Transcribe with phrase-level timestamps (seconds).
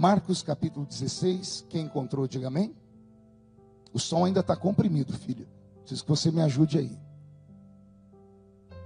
[0.00, 1.66] Marcos capítulo 16.
[1.68, 2.74] Quem encontrou, diga amém.
[3.92, 5.46] O som ainda está comprimido, filho.
[5.80, 6.98] Preciso que você me ajude aí.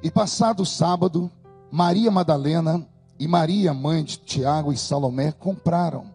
[0.03, 1.31] E passado o sábado,
[1.71, 2.85] Maria Madalena
[3.17, 6.11] e Maria, mãe de Tiago e Salomé, compraram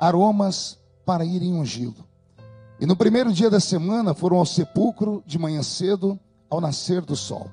[0.00, 2.04] aromas para irem ungí-lo.
[2.80, 6.18] E no primeiro dia da semana foram ao sepulcro de manhã cedo,
[6.50, 7.48] ao nascer do sol.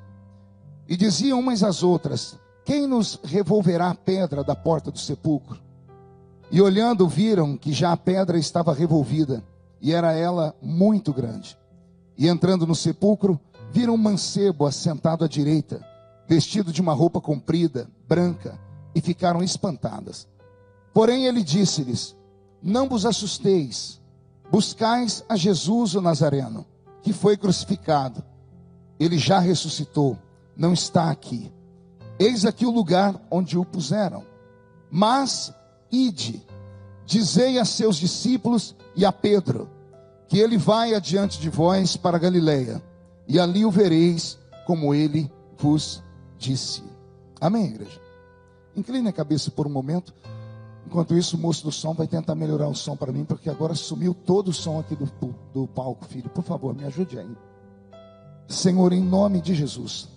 [0.87, 2.35] E diziam umas às outras:
[2.65, 5.68] Quem nos revolverá a pedra da porta do sepulcro?
[6.51, 9.43] E olhando, viram que já a pedra estava revolvida,
[9.81, 11.57] e era ela muito grande.
[12.17, 13.39] E entrando no sepulcro,
[13.71, 15.85] viram um mancebo assentado à direita,
[16.27, 18.59] vestido de uma roupa comprida, branca,
[18.95, 20.27] e ficaram espantadas.
[20.93, 22.15] Porém, ele disse-lhes:
[22.61, 24.01] Não vos assusteis,
[24.51, 26.65] buscais a Jesus o Nazareno,
[27.01, 28.23] que foi crucificado.
[28.99, 30.17] Ele já ressuscitou,
[30.57, 31.51] não está aqui.
[32.19, 34.25] Eis aqui o lugar onde o puseram.
[34.91, 35.53] Mas
[35.91, 36.45] ide,
[37.05, 39.69] dizei a seus discípulos e a Pedro,
[40.27, 42.81] que ele vai adiante de vós para Galileia,
[43.27, 46.03] e ali o vereis como ele vos
[46.37, 46.83] disse.
[47.41, 47.99] Amém, igreja?
[48.75, 50.13] Incline a cabeça por um momento.
[50.85, 53.75] Enquanto isso, o moço do som vai tentar melhorar o som para mim, porque agora
[53.75, 55.09] sumiu todo o som aqui do,
[55.53, 56.29] do palco, filho.
[56.29, 57.37] Por favor, me ajude aí.
[58.47, 60.07] Senhor, em nome de Jesus,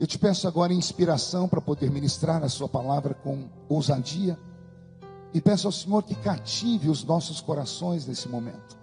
[0.00, 4.36] eu te peço agora inspiração para poder ministrar a Sua palavra com ousadia.
[5.34, 8.76] E peço ao Senhor que cative os nossos corações nesse momento.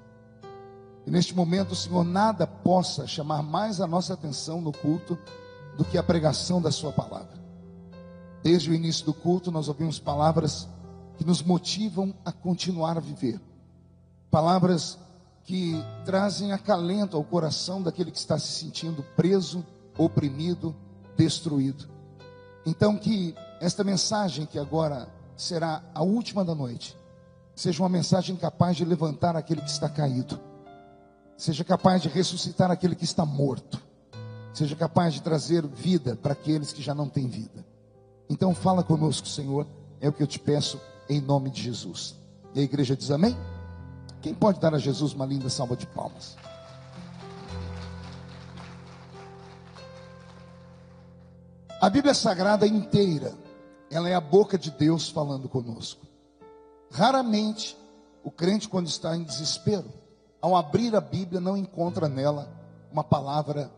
[1.06, 5.17] E neste momento, Senhor, nada possa chamar mais a nossa atenção no culto
[5.78, 7.39] do que a pregação da Sua palavra.
[8.44, 10.67] Desde o início do culto, nós ouvimos palavras
[11.17, 13.39] que nos motivam a continuar a viver.
[14.31, 14.97] Palavras
[15.44, 15.73] que
[16.06, 19.66] trazem acalento ao coração daquele que está se sentindo preso,
[19.97, 20.75] oprimido,
[21.17, 21.89] destruído.
[22.66, 25.09] Então, que esta mensagem que agora
[25.42, 26.98] será a última da noite,
[27.56, 30.38] seja uma mensagem capaz de levantar aquele que está caído,
[31.38, 33.81] seja capaz de ressuscitar aquele que está morto,
[34.53, 37.66] seja capaz de trazer vida para aqueles que já não têm vida.
[38.30, 39.66] Então fala conosco, Senhor,
[40.02, 42.16] é o que eu te peço em nome de Jesus.
[42.53, 43.38] E a igreja diz amém?
[44.22, 46.36] Quem pode dar a Jesus uma linda salva de palmas?
[51.81, 53.34] A Bíblia Sagrada inteira,
[53.91, 56.05] ela é a boca de Deus falando conosco.
[56.91, 57.77] Raramente
[58.23, 59.91] o crente, quando está em desespero,
[60.41, 62.51] ao abrir a Bíblia, não encontra nela
[62.91, 63.72] uma palavra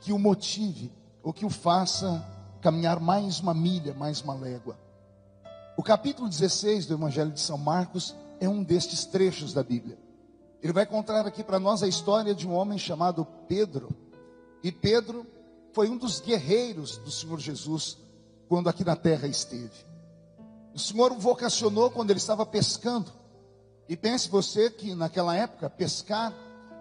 [0.00, 0.92] que o motive
[1.22, 2.24] ou que o faça
[2.60, 4.78] caminhar mais uma milha, mais uma légua.
[5.76, 9.98] O capítulo 16 do Evangelho de São Marcos é um destes trechos da Bíblia.
[10.62, 13.90] Ele vai contar aqui para nós a história de um homem chamado Pedro.
[14.62, 15.26] E Pedro
[15.72, 17.98] foi um dos guerreiros do Senhor Jesus
[18.54, 19.84] quando aqui na terra esteve.
[20.72, 23.10] O Senhor o vocacionou quando ele estava pescando.
[23.88, 26.32] E pense você que naquela época pescar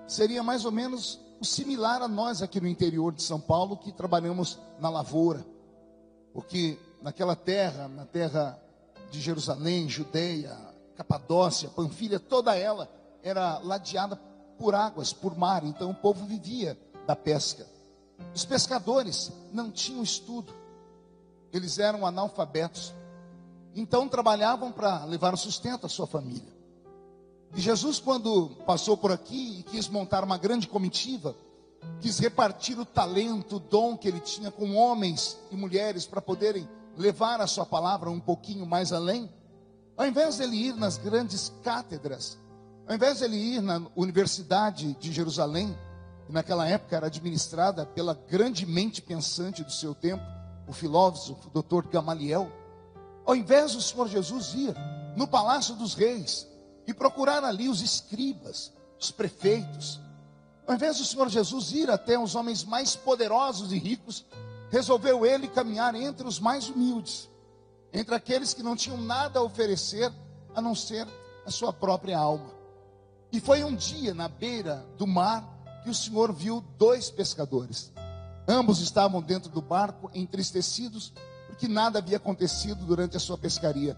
[0.08, 3.92] seria mais ou menos o similar a nós aqui no interior de São Paulo que
[3.92, 5.44] trabalhamos na lavoura.
[6.32, 8.62] Porque naquela terra, na terra
[9.10, 10.56] de Jerusalém, Judeia,
[10.96, 12.88] Capadócia, Panfilha, toda ela
[13.24, 14.16] era ladeada
[14.60, 17.66] por águas, por mar, então o povo vivia da pesca.
[18.32, 20.62] Os pescadores não tinham estudo,
[21.54, 22.94] eles eram analfabetos,
[23.76, 26.52] então trabalhavam para levar o sustento à sua família.
[27.56, 31.36] E Jesus, quando passou por aqui e quis montar uma grande comitiva,
[32.00, 36.68] quis repartir o talento, o dom que ele tinha com homens e mulheres para poderem
[36.98, 39.30] levar a sua palavra um pouquinho mais além,
[39.96, 42.40] ao invés dele ir nas grandes cátedras,
[42.88, 45.78] ao invés dele ir na Universidade de Jerusalém,
[46.26, 50.24] que naquela época era administrada pela grande mente pensante do seu tempo,
[50.68, 51.88] o filósofo Dr.
[51.90, 52.52] Gamaliel,
[53.26, 54.76] ao invés do Senhor Jesus ir
[55.16, 56.48] no palácio dos reis
[56.88, 60.00] e procurar ali os escribas, os prefeitos,
[60.66, 64.26] ao invés do Senhor Jesus ir até os homens mais poderosos e ricos,
[64.70, 67.30] resolveu ele caminhar entre os mais humildes,
[67.92, 70.12] entre aqueles que não tinham nada a oferecer
[70.56, 71.08] a não ser
[71.46, 72.52] a sua própria alma.
[73.32, 75.44] E foi um dia na beira do mar
[75.84, 77.92] que o Senhor viu dois pescadores.
[78.48, 81.14] Ambos estavam dentro do barco, entristecidos,
[81.48, 83.98] porque nada havia acontecido durante a sua pescaria.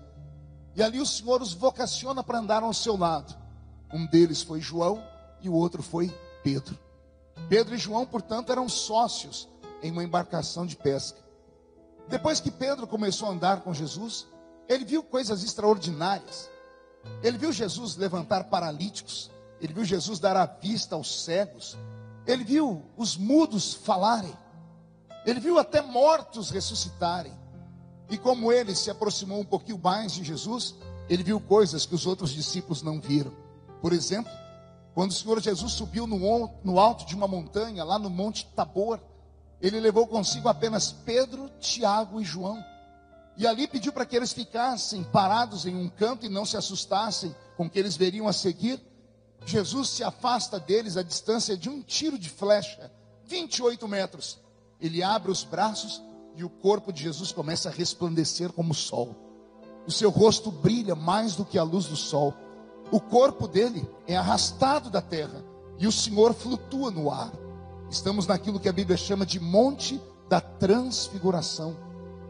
[0.75, 3.35] E ali o Senhor os vocaciona para andar ao seu lado.
[3.93, 5.01] Um deles foi João
[5.41, 6.13] e o outro foi
[6.43, 6.77] Pedro.
[7.47, 9.47] Pedro e João, portanto, eram sócios
[9.81, 11.19] em uma embarcação de pesca.
[12.07, 14.27] Depois que Pedro começou a andar com Jesus,
[14.67, 16.49] ele viu coisas extraordinárias.
[17.23, 19.29] Ele viu Jesus levantar paralíticos,
[19.61, 21.77] ele viu Jesus dar a vista aos cegos,
[22.27, 24.33] ele viu os mudos falarem,
[25.25, 27.33] ele viu até mortos ressuscitarem.
[28.09, 30.75] E como ele se aproximou um pouquinho mais de Jesus,
[31.09, 33.31] ele viu coisas que os outros discípulos não viram.
[33.81, 34.31] Por exemplo,
[34.93, 38.99] quando o Senhor Jesus subiu no, alto de uma montanha, lá no Monte Tabor,
[39.59, 42.63] ele levou consigo apenas Pedro, Tiago e João.
[43.37, 47.35] E ali pediu para que eles ficassem parados em um canto e não se assustassem
[47.57, 48.79] com o que eles veriam a seguir.
[49.45, 52.91] Jesus se afasta deles a distância de um tiro de flecha,
[53.25, 54.39] 28 metros.
[54.81, 56.01] Ele abre os braços
[56.35, 59.15] e o corpo de Jesus começa a resplandecer como o sol.
[59.87, 62.33] O seu rosto brilha mais do que a luz do sol.
[62.91, 65.43] O corpo dele é arrastado da terra
[65.77, 67.31] e o Senhor flutua no ar.
[67.89, 71.77] Estamos naquilo que a Bíblia chama de Monte da Transfiguração.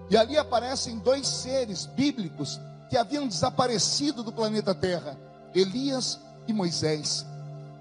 [0.09, 2.59] E ali aparecem dois seres bíblicos
[2.89, 5.17] que haviam desaparecido do planeta Terra:
[5.53, 7.25] Elias e Moisés.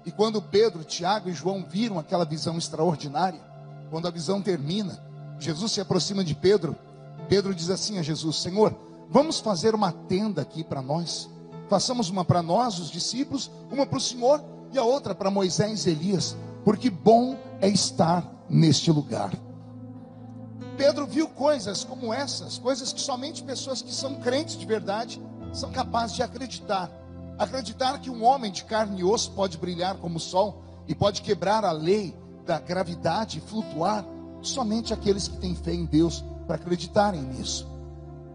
[0.05, 3.41] E quando Pedro, Tiago e João viram aquela visão extraordinária,
[3.89, 4.99] quando a visão termina,
[5.39, 6.75] Jesus se aproxima de Pedro.
[7.27, 8.75] Pedro diz assim a Jesus: Senhor,
[9.09, 11.29] vamos fazer uma tenda aqui para nós.
[11.69, 15.85] Façamos uma para nós, os discípulos, uma para o Senhor e a outra para Moisés
[15.85, 19.33] e Elias, porque bom é estar neste lugar.
[20.77, 25.21] Pedro viu coisas como essas, coisas que somente pessoas que são crentes de verdade
[25.53, 26.91] são capazes de acreditar.
[27.37, 31.21] Acreditar que um homem de carne e osso pode brilhar como o sol e pode
[31.21, 32.15] quebrar a lei
[32.45, 34.05] da gravidade e flutuar.
[34.41, 37.67] Somente aqueles que têm fé em Deus para acreditarem nisso.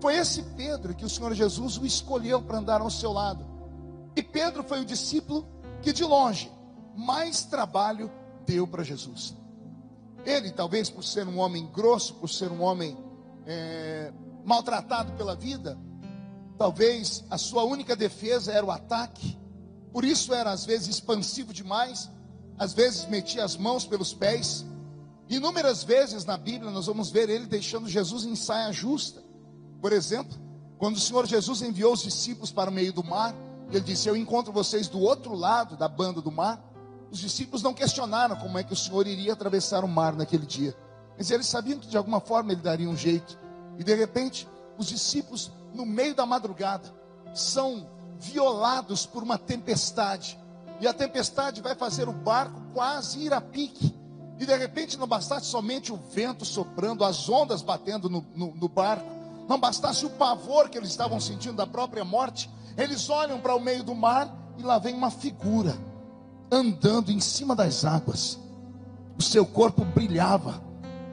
[0.00, 3.44] Foi esse Pedro que o Senhor Jesus o escolheu para andar ao seu lado.
[4.16, 5.46] E Pedro foi o discípulo
[5.82, 6.50] que de longe
[6.96, 8.10] mais trabalho
[8.44, 9.36] deu para Jesus.
[10.24, 12.96] Ele, talvez por ser um homem grosso, por ser um homem
[13.46, 14.12] é,
[14.44, 15.78] maltratado pela vida,
[16.60, 19.34] talvez a sua única defesa era o ataque,
[19.90, 22.10] por isso era às vezes expansivo demais,
[22.58, 24.66] às vezes metia as mãos pelos pés.
[25.26, 29.24] Inúmeras vezes na Bíblia nós vamos ver ele deixando Jesus em saia justa.
[29.80, 30.38] Por exemplo,
[30.76, 33.34] quando o Senhor Jesus enviou os discípulos para o meio do mar,
[33.70, 36.62] ele disse: Eu encontro vocês do outro lado da banda do mar.
[37.10, 40.76] Os discípulos não questionaram como é que o Senhor iria atravessar o mar naquele dia.
[41.16, 43.38] Mas eles sabiam que de alguma forma ele daria um jeito.
[43.78, 44.46] E de repente,
[44.76, 46.92] os discípulos, no meio da madrugada,
[47.34, 47.88] são
[48.18, 50.38] violados por uma tempestade.
[50.80, 53.94] E a tempestade vai fazer o barco quase ir a pique.
[54.38, 58.68] E de repente não bastasse somente o vento soprando, as ondas batendo no, no, no
[58.68, 59.06] barco,
[59.46, 63.60] não bastasse o pavor que eles estavam sentindo da própria morte, eles olham para o
[63.60, 65.76] meio do mar e lá vem uma figura
[66.50, 68.38] andando em cima das águas.
[69.18, 70.62] O seu corpo brilhava.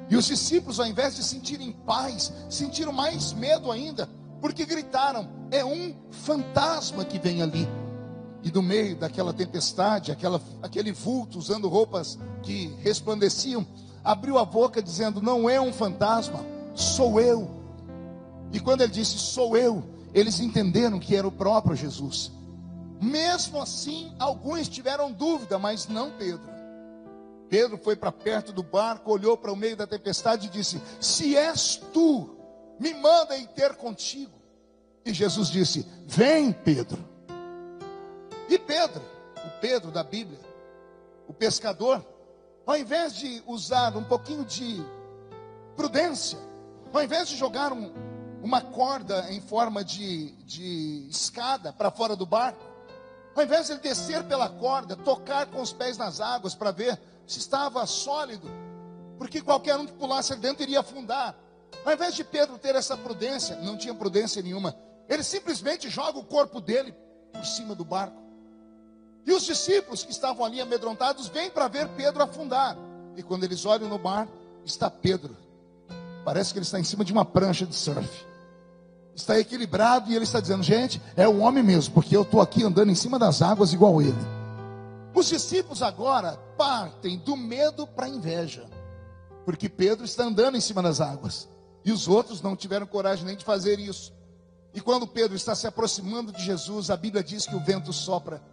[0.10, 4.10] E os discípulos, ao invés de sentirem paz, sentiram mais medo ainda,
[4.42, 7.68] porque gritaram: é um fantasma que vem ali.
[8.44, 13.66] E no meio daquela tempestade, aquela, aquele vulto usando roupas que resplandeciam,
[14.04, 16.46] abriu a boca dizendo: Não é um fantasma,
[16.76, 17.50] sou eu.
[18.54, 22.32] E quando ele disse: Sou eu, eles entenderam que era o próprio Jesus.
[23.02, 26.58] Mesmo assim, alguns tiveram dúvida, mas não Pedro.
[27.50, 31.36] Pedro foi para perto do barco, olhou para o meio da tempestade e disse: Se
[31.36, 32.37] és tu,
[32.80, 34.34] me manda ir ter contigo.
[35.06, 37.04] E Jesus disse: Vem, Pedro.
[38.50, 39.02] E Pedro,
[39.46, 40.40] o Pedro da Bíblia,
[41.28, 42.06] o pescador,
[42.66, 44.82] ao invés de usar um pouquinho de
[45.76, 46.40] prudência,
[46.94, 47.92] ao invés de jogar um,
[48.42, 52.64] uma corda em forma de, de escada para fora do barco,
[53.36, 57.00] ao invés de ele descer pela corda, tocar com os pés nas águas para ver
[57.26, 58.50] se estava sólido,
[59.18, 61.36] porque qualquer um que pulasse ali dentro iria afundar.
[61.86, 64.76] Ao invés de Pedro ter essa prudência, não tinha prudência nenhuma,
[65.08, 66.94] ele simplesmente joga o corpo dele
[67.32, 68.22] por cima do barco.
[69.26, 72.78] E os discípulos que estavam ali amedrontados vêm para ver Pedro afundar.
[73.16, 74.28] E quando eles olham no mar,
[74.66, 75.36] está Pedro.
[76.24, 78.28] Parece que ele está em cima de uma prancha de surf
[79.18, 82.64] está equilibrado e ele está dizendo: gente, é o homem mesmo, porque eu estou aqui
[82.64, 84.16] andando em cima das águas igual ele.
[85.14, 88.66] Os discípulos agora partem do medo para a inveja,
[89.44, 91.50] porque Pedro está andando em cima das águas
[91.88, 94.14] e os outros não tiveram coragem nem de fazer isso.
[94.74, 98.44] E quando Pedro está se aproximando de Jesus, a Bíblia diz que o vento sopra.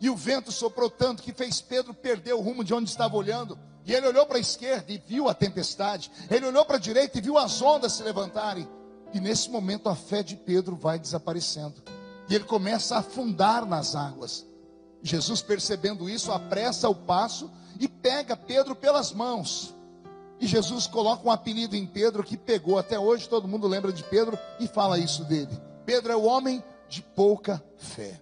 [0.00, 3.58] E o vento soprou tanto que fez Pedro perder o rumo de onde estava olhando.
[3.84, 6.12] E ele olhou para a esquerda e viu a tempestade.
[6.30, 8.68] Ele olhou para a direita e viu as ondas se levantarem.
[9.12, 11.82] E nesse momento a fé de Pedro vai desaparecendo.
[12.28, 14.46] E ele começa a afundar nas águas.
[15.02, 17.50] Jesus, percebendo isso, apressa o passo
[17.80, 19.74] e pega Pedro pelas mãos.
[20.40, 22.78] E Jesus coloca um apelido em Pedro que pegou.
[22.78, 25.60] Até hoje todo mundo lembra de Pedro e fala isso dele.
[25.84, 28.18] Pedro é o homem de pouca fé.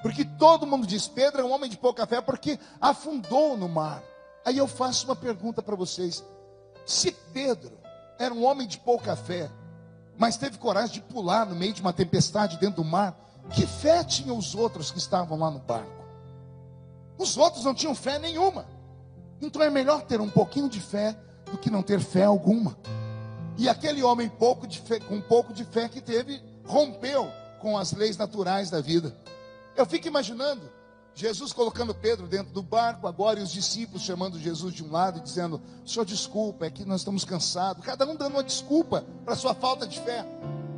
[0.00, 4.02] Porque todo mundo diz: Pedro é um homem de pouca fé porque afundou no mar.
[4.46, 6.24] Aí eu faço uma pergunta para vocês:
[6.86, 7.78] se Pedro
[8.18, 9.50] era um homem de pouca fé,
[10.16, 13.14] mas teve coragem de pular no meio de uma tempestade dentro do mar.
[13.50, 16.04] Que fé tinham os outros que estavam lá no barco?
[17.18, 18.66] Os outros não tinham fé nenhuma.
[19.40, 21.16] Então é melhor ter um pouquinho de fé
[21.50, 22.76] do que não ter fé alguma.
[23.56, 27.30] E aquele homem pouco de fé, com pouco de fé que teve, rompeu
[27.60, 29.14] com as leis naturais da vida.
[29.76, 30.62] Eu fico imaginando
[31.14, 35.18] Jesus colocando Pedro dentro do barco agora e os discípulos chamando Jesus de um lado
[35.18, 37.84] e dizendo: Senhor, desculpa, é que nós estamos cansados.
[37.84, 40.24] Cada um dando uma desculpa para sua falta de fé.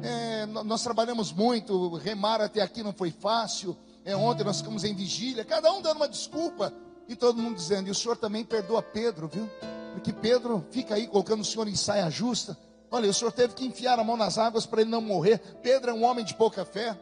[0.02, 3.76] É, nós trabalhamos muito, remar até aqui não foi fácil.
[4.04, 6.72] É, ontem nós ficamos em vigília, cada um dando uma desculpa.
[7.08, 9.48] E todo mundo dizendo: E o Senhor também perdoa Pedro, viu?
[9.92, 12.56] Porque Pedro fica aí colocando o Senhor em saia justa.
[12.90, 15.38] Olha, o Senhor teve que enfiar a mão nas águas para ele não morrer.
[15.62, 16.98] Pedro é um homem de pouca fé.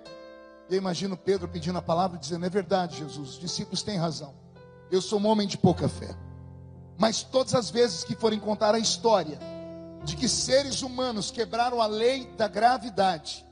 [0.68, 4.34] Eu imagino Pedro pedindo a palavra dizendo: É verdade, Jesus, os discípulos têm razão.
[4.90, 6.14] Eu sou um homem de pouca fé.
[6.98, 9.38] Mas todas as vezes que forem contar a história
[10.04, 13.44] de que seres humanos quebraram a lei da gravidade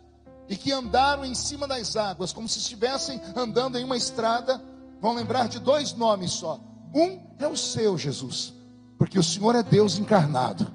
[0.49, 4.62] e que andaram em cima das águas, como se estivessem andando em uma estrada,
[5.00, 6.61] vão lembrar de dois nomes só.
[6.95, 8.55] Um é o seu, Jesus,
[8.99, 10.67] porque o Senhor é Deus encarnado.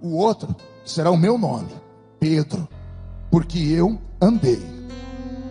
[0.00, 0.54] O outro
[0.84, 1.70] será o meu nome,
[2.18, 2.68] Pedro,
[3.30, 4.78] porque eu andei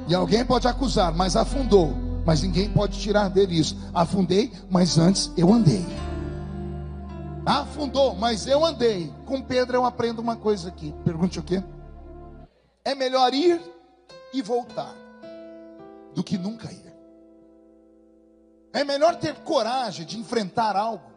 [0.08, 1.94] e alguém pode acusar, mas afundou.
[2.26, 3.78] Mas ninguém pode tirar dele isso.
[3.94, 5.86] Afundei, mas antes eu andei.
[7.46, 9.14] Afundou, mas eu andei.
[9.26, 10.94] Com Pedro eu aprendo uma coisa aqui.
[11.04, 11.62] Pergunte o quê?
[12.86, 13.62] É melhor ir
[14.34, 14.94] e voltar
[16.16, 16.87] do que nunca ir.
[18.74, 21.12] É melhor ter coragem de enfrentar algo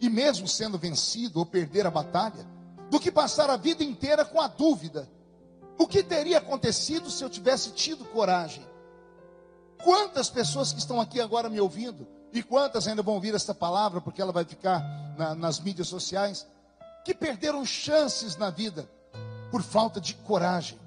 [0.00, 2.46] e mesmo sendo vencido ou perder a batalha,
[2.90, 5.08] do que passar a vida inteira com a dúvida
[5.78, 8.64] o que teria acontecido se eu tivesse tido coragem?
[9.82, 14.00] Quantas pessoas que estão aqui agora me ouvindo, e quantas ainda vão ouvir esta palavra,
[14.00, 14.80] porque ela vai ficar
[15.16, 16.46] na, nas mídias sociais,
[17.04, 18.88] que perderam chances na vida
[19.50, 20.78] por falta de coragem,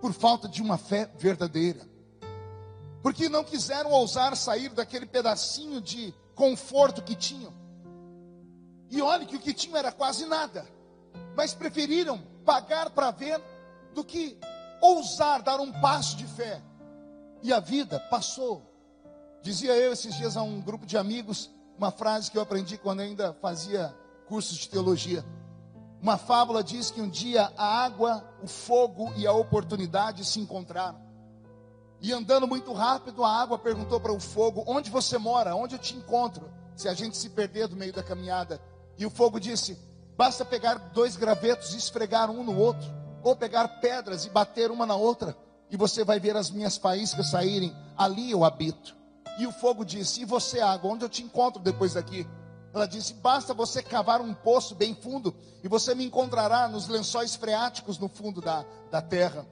[0.00, 1.80] por falta de uma fé verdadeira,
[3.02, 7.52] porque não quiseram ousar sair daquele pedacinho de conforto que tinham.
[8.90, 10.66] E olhe que o que tinham era quase nada,
[11.36, 13.40] mas preferiram pagar para ver
[13.94, 14.38] do que
[14.80, 16.60] ousar dar um passo de fé.
[17.42, 18.62] E a vida passou.
[19.42, 23.00] Dizia eu esses dias a um grupo de amigos uma frase que eu aprendi quando
[23.00, 23.96] ainda fazia
[24.28, 25.24] cursos de teologia.
[26.02, 31.00] Uma fábula diz que um dia a água, o fogo e a oportunidade se encontraram.
[32.00, 35.54] E andando muito rápido, a água perguntou para o fogo: Onde você mora?
[35.54, 36.50] Onde eu te encontro?
[36.74, 38.60] Se a gente se perder do meio da caminhada.
[38.96, 39.78] E o fogo disse:
[40.16, 44.86] Basta pegar dois gravetos e esfregar um no outro ou pegar pedras e bater uma
[44.86, 45.36] na outra,
[45.70, 48.96] e você vai ver as minhas faíscas saírem, ali eu habito.
[49.38, 52.26] E o fogo disse: E você, água, onde eu te encontro depois daqui?
[52.74, 57.34] Ela disse: Basta você cavar um poço bem fundo, e você me encontrará nos lençóis
[57.34, 59.46] freáticos no fundo da, da terra.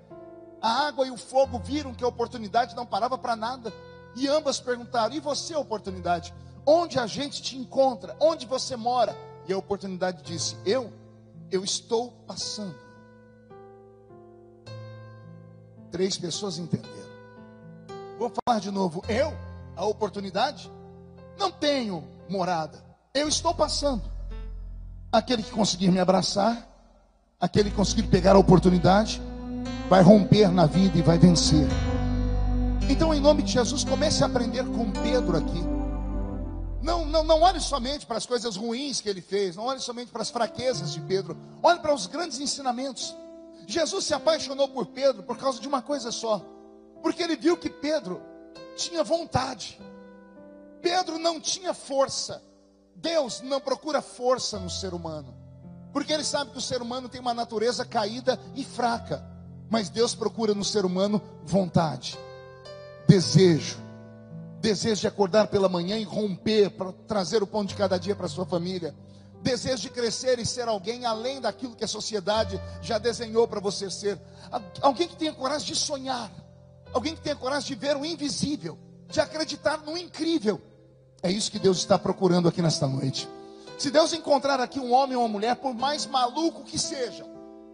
[0.61, 3.73] A água e o fogo viram que a oportunidade não parava para nada,
[4.17, 6.35] e ambas perguntaram: E você, oportunidade?
[6.67, 8.17] Onde a gente te encontra?
[8.21, 9.17] Onde você mora?
[9.47, 10.93] E a oportunidade disse: Eu,
[11.51, 12.75] eu estou passando.
[15.91, 16.99] Três pessoas entenderam.
[18.19, 19.03] Vou falar de novo.
[19.09, 19.33] Eu,
[19.77, 20.71] a oportunidade,
[21.39, 22.85] não tenho morada.
[23.15, 24.03] Eu estou passando.
[25.11, 26.69] Aquele que conseguir me abraçar,
[27.41, 29.23] aquele que conseguir pegar a oportunidade,
[29.89, 31.67] vai romper na vida e vai vencer.
[32.89, 35.63] Então, em nome de Jesus, comece a aprender com Pedro aqui.
[36.83, 40.11] Não, não, não olhe somente para as coisas ruins que ele fez, não olhe somente
[40.11, 43.15] para as fraquezas de Pedro, olhe para os grandes ensinamentos.
[43.67, 46.43] Jesus se apaixonou por Pedro por causa de uma coisa só,
[47.03, 48.23] porque ele viu que Pedro
[48.77, 49.79] tinha vontade.
[50.81, 52.43] Pedro não tinha força.
[52.95, 55.35] Deus não procura força no ser humano,
[55.93, 59.25] porque ele sabe que o ser humano tem uma natureza caída e fraca,
[59.71, 62.19] mas Deus procura no ser humano vontade,
[63.07, 63.79] desejo,
[64.61, 68.29] desejo de acordar pela manhã e romper para trazer o pão de cada dia para
[68.29, 68.95] sua família
[69.43, 73.91] desejo de crescer e ser alguém além daquilo que a sociedade já desenhou para você
[73.91, 74.21] ser.
[74.81, 76.31] Alguém que tenha coragem de sonhar,
[76.93, 80.61] alguém que tenha coragem de ver o invisível, de acreditar no incrível.
[81.23, 83.29] É isso que Deus está procurando aqui nesta noite.
[83.79, 87.25] Se Deus encontrar aqui um homem ou uma mulher, por mais maluco que seja,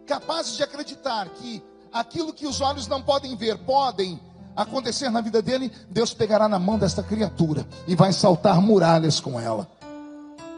[0.05, 1.63] capazes de acreditar que
[1.95, 4.19] aquilo que os olhos não podem ver, podem
[4.53, 9.39] acontecer na vida dele, Deus pegará na mão desta criatura e vai saltar muralhas com
[9.39, 9.65] ela.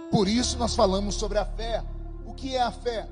[0.10, 1.84] Por isso nós falamos sobre a fé.
[2.26, 3.08] O que é a fé?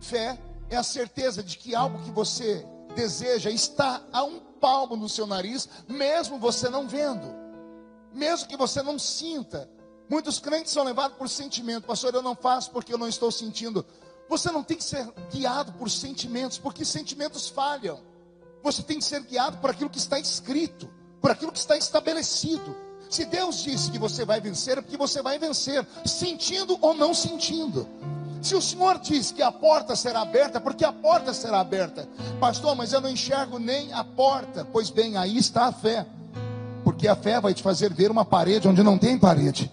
[0.00, 0.36] Fé
[0.68, 2.66] é a certeza de que algo que você
[2.96, 7.32] deseja está a um palmo no seu nariz, mesmo você não vendo,
[8.12, 9.70] mesmo que você não sinta.
[10.10, 12.12] Muitos crentes são levados por sentimento, pastor.
[12.12, 13.86] Eu não faço porque eu não estou sentindo.
[14.32, 18.00] Você não tem que ser guiado por sentimentos, porque sentimentos falham.
[18.62, 20.88] Você tem que ser guiado por aquilo que está escrito,
[21.20, 22.74] por aquilo que está estabelecido.
[23.10, 27.12] Se Deus disse que você vai vencer, é porque você vai vencer, sentindo ou não
[27.12, 27.86] sentindo.
[28.40, 32.08] Se o Senhor diz que a porta será aberta, porque a porta será aberta.
[32.40, 34.64] Pastor, mas eu não enxergo nem a porta.
[34.64, 36.06] Pois bem, aí está a fé.
[36.82, 39.70] Porque a fé vai te fazer ver uma parede onde não tem parede.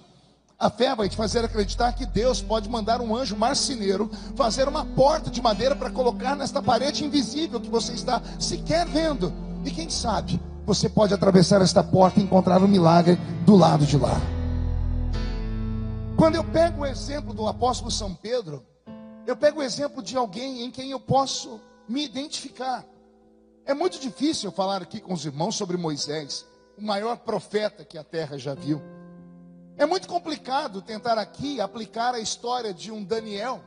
[0.60, 4.86] A fé vai te fazer acreditar que Deus pode mandar um anjo marceneiro fazer uma
[4.86, 9.32] porta de madeira para colocar nesta parede invisível que você está sequer vendo.
[9.64, 13.98] E quem sabe você pode atravessar esta porta e encontrar um milagre do lado de
[13.98, 14.20] lá.
[16.18, 18.62] Quando eu pego o exemplo do apóstolo São Pedro,
[19.26, 22.84] eu pego o exemplo de alguém em quem eu posso me identificar.
[23.66, 26.46] É muito difícil falar aqui com os irmãos sobre Moisés,
[26.78, 28.99] o maior profeta que a terra já viu.
[29.80, 33.64] É muito complicado tentar aqui aplicar a história de um Daniel,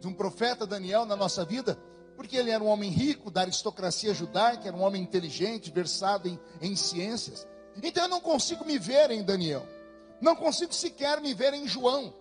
[0.00, 1.78] de um profeta Daniel na nossa vida,
[2.16, 6.36] porque ele era um homem rico da aristocracia judaica, era um homem inteligente, versado em,
[6.60, 7.46] em ciências.
[7.80, 9.64] Então eu não consigo me ver em Daniel,
[10.20, 12.12] não consigo sequer me ver em João,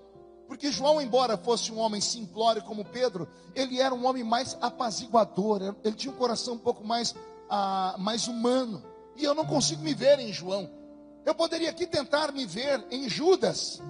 [0.48, 5.76] porque João, embora fosse um homem simplório como Pedro, ele era um homem mais apaziguador,
[5.84, 7.16] ele tinha um coração um pouco mais,
[7.50, 8.84] ah, mais humano,
[9.16, 10.81] e eu não consigo me ver em João.
[11.26, 13.82] Eu poderia aqui tentar me ver em Judas,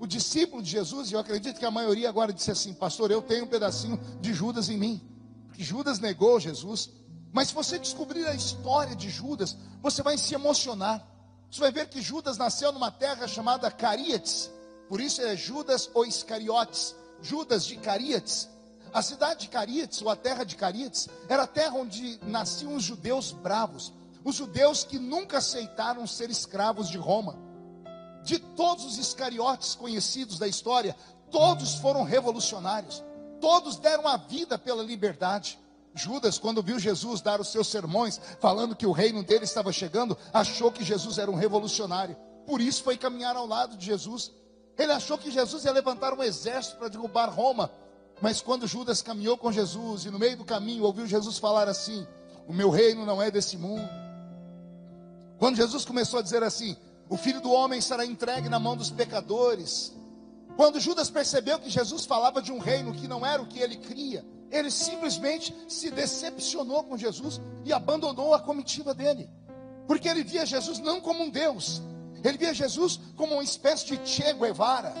[0.00, 3.22] o discípulo de Jesus, e eu acredito que a maioria agora disse assim: Pastor, eu
[3.22, 5.00] tenho um pedacinho de Judas em mim,
[5.46, 6.90] porque Judas negou Jesus.
[7.32, 11.04] Mas se você descobrir a história de Judas, você vai se emocionar.
[11.50, 14.50] Você vai ver que Judas nasceu numa terra chamada Caríates,
[14.88, 18.48] por isso é Judas ou Iscariotes, Judas de Caríates.
[18.92, 22.82] A cidade de Caríates, ou a terra de Caríates, era a terra onde nasciam os
[22.82, 23.92] judeus bravos
[24.24, 27.38] os judeus que nunca aceitaram ser escravos de Roma.
[28.22, 30.96] De todos os iscariotes conhecidos da história,
[31.30, 33.04] todos foram revolucionários,
[33.38, 35.58] todos deram a vida pela liberdade.
[35.94, 40.16] Judas, quando viu Jesus dar os seus sermões, falando que o reino dele estava chegando,
[40.32, 42.16] achou que Jesus era um revolucionário.
[42.46, 44.32] Por isso foi caminhar ao lado de Jesus.
[44.76, 47.70] Ele achou que Jesus ia levantar um exército para derrubar Roma.
[48.20, 52.06] Mas quando Judas caminhou com Jesus e no meio do caminho ouviu Jesus falar assim:
[52.48, 54.03] O meu reino não é desse mundo.
[55.44, 56.74] Quando Jesus começou a dizer assim:
[57.06, 59.92] O filho do homem será entregue na mão dos pecadores.
[60.56, 63.76] Quando Judas percebeu que Jesus falava de um reino que não era o que ele
[63.76, 69.28] cria, ele simplesmente se decepcionou com Jesus e abandonou a comitiva dele.
[69.86, 71.82] Porque ele via Jesus não como um Deus,
[72.24, 74.94] ele via Jesus como uma espécie de Che Guevara,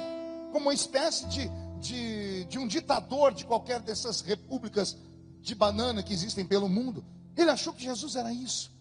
[0.52, 4.94] como uma espécie de, de, de um ditador de qualquer dessas repúblicas
[5.40, 7.02] de banana que existem pelo mundo.
[7.34, 8.73] Ele achou que Jesus era isso.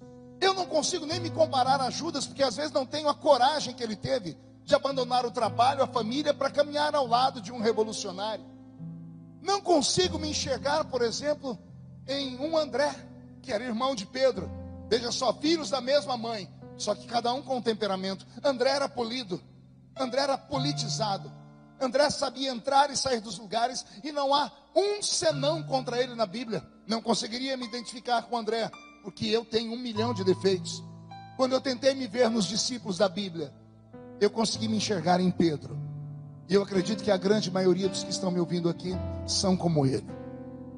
[0.44, 3.74] Eu não consigo nem me comparar a Judas, porque às vezes não tenho a coragem
[3.74, 7.62] que ele teve de abandonar o trabalho, a família, para caminhar ao lado de um
[7.62, 8.44] revolucionário.
[9.42, 11.58] Não consigo me enxergar, por exemplo,
[12.06, 12.94] em um André,
[13.42, 14.52] que era irmão de Pedro.
[14.90, 18.28] Veja só, filhos da mesma mãe, só que cada um com um temperamento.
[18.44, 19.42] André era polido,
[19.98, 21.32] André era politizado.
[21.80, 26.26] André sabia entrar e sair dos lugares, e não há um senão contra ele na
[26.26, 26.66] Bíblia.
[26.86, 28.70] Não conseguiria me identificar com André,
[29.04, 30.82] porque eu tenho um milhão de defeitos.
[31.36, 33.54] Quando eu tentei me ver nos discípulos da Bíblia,
[34.20, 35.78] eu consegui me enxergar em Pedro.
[36.48, 38.94] E eu acredito que a grande maioria dos que estão me ouvindo aqui
[39.28, 40.08] são como ele.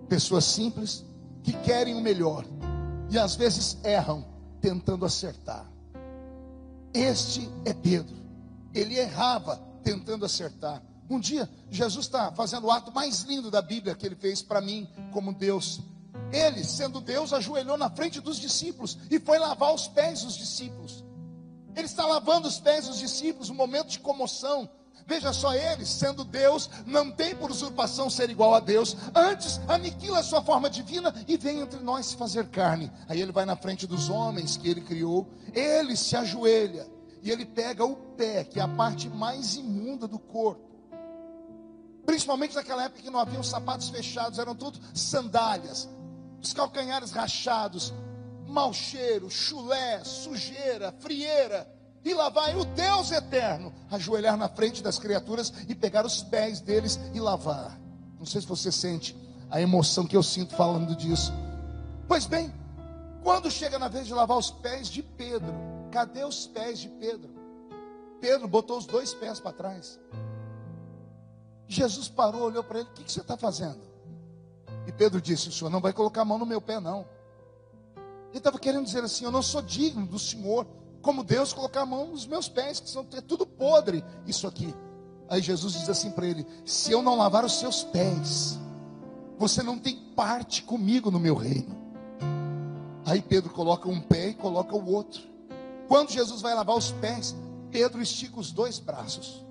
[0.09, 1.05] Pessoas simples
[1.43, 2.43] que querem o melhor
[3.11, 4.25] e às vezes erram
[4.59, 5.71] tentando acertar.
[6.93, 8.15] Este é Pedro.
[8.73, 10.81] Ele errava tentando acertar.
[11.07, 14.61] Um dia, Jesus está fazendo o ato mais lindo da Bíblia que ele fez para
[14.61, 15.81] mim, como Deus.
[16.35, 21.05] Ele, sendo Deus, ajoelhou na frente dos discípulos e foi lavar os pés dos discípulos.
[21.73, 24.69] Ele está lavando os pés dos discípulos, um momento de comoção.
[25.07, 28.97] Veja só, ele, sendo Deus, não tem por usurpação ser igual a Deus.
[29.15, 32.91] Antes, aniquila a sua forma divina e vem entre nós se fazer carne.
[33.07, 35.29] Aí ele vai na frente dos homens que ele criou.
[35.53, 36.85] Ele se ajoelha
[37.23, 40.65] e ele pega o pé, que é a parte mais imunda do corpo.
[42.05, 45.89] Principalmente naquela época que não haviam sapatos fechados, eram tudo sandálias
[46.45, 47.91] os calcanhares rachados,
[48.47, 51.67] mau cheiro, chulé, sujeira, frieira.
[52.03, 56.61] E lá vai o Deus eterno ajoelhar na frente das criaturas e pegar os pés
[56.61, 57.79] deles e lavar.
[58.19, 59.17] Não sei se você sente
[59.49, 61.33] a emoção que eu sinto falando disso.
[62.07, 62.53] Pois bem,
[63.23, 65.53] quando chega na vez de lavar os pés de Pedro,
[65.91, 67.33] cadê os pés de Pedro?
[68.21, 69.99] Pedro botou os dois pés para trás.
[71.67, 73.94] Jesus parou, olhou para ele: O que, que você está fazendo?
[74.87, 77.05] E Pedro disse: O senhor não vai colocar a mão no meu pé, não.
[78.29, 80.67] Ele estava querendo dizer assim: Eu não sou digno do senhor,
[81.01, 84.73] como Deus, colocar a mão nos meus pés, que são é tudo podre, isso aqui.
[85.29, 88.59] Aí Jesus diz assim para ele: Se eu não lavar os seus pés,
[89.37, 91.75] Você não tem parte comigo no meu reino.
[93.05, 95.21] Aí Pedro coloca um pé e coloca o outro.
[95.87, 97.35] Quando Jesus vai lavar os pés,
[97.71, 99.45] Pedro estica os dois braços.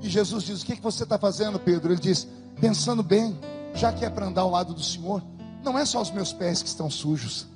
[0.00, 1.92] E Jesus diz: O que, que você está fazendo, Pedro?
[1.92, 2.28] Ele diz:
[2.60, 3.38] Pensando bem,
[3.74, 5.22] já que é para andar ao lado do Senhor,
[5.62, 7.46] não é só os meus pés que estão sujos,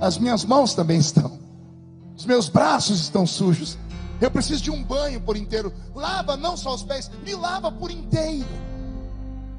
[0.00, 1.38] as minhas mãos também estão,
[2.16, 3.78] os meus braços estão sujos.
[4.20, 5.72] Eu preciso de um banho por inteiro.
[5.94, 8.46] Lava não só os pés, me lava por inteiro.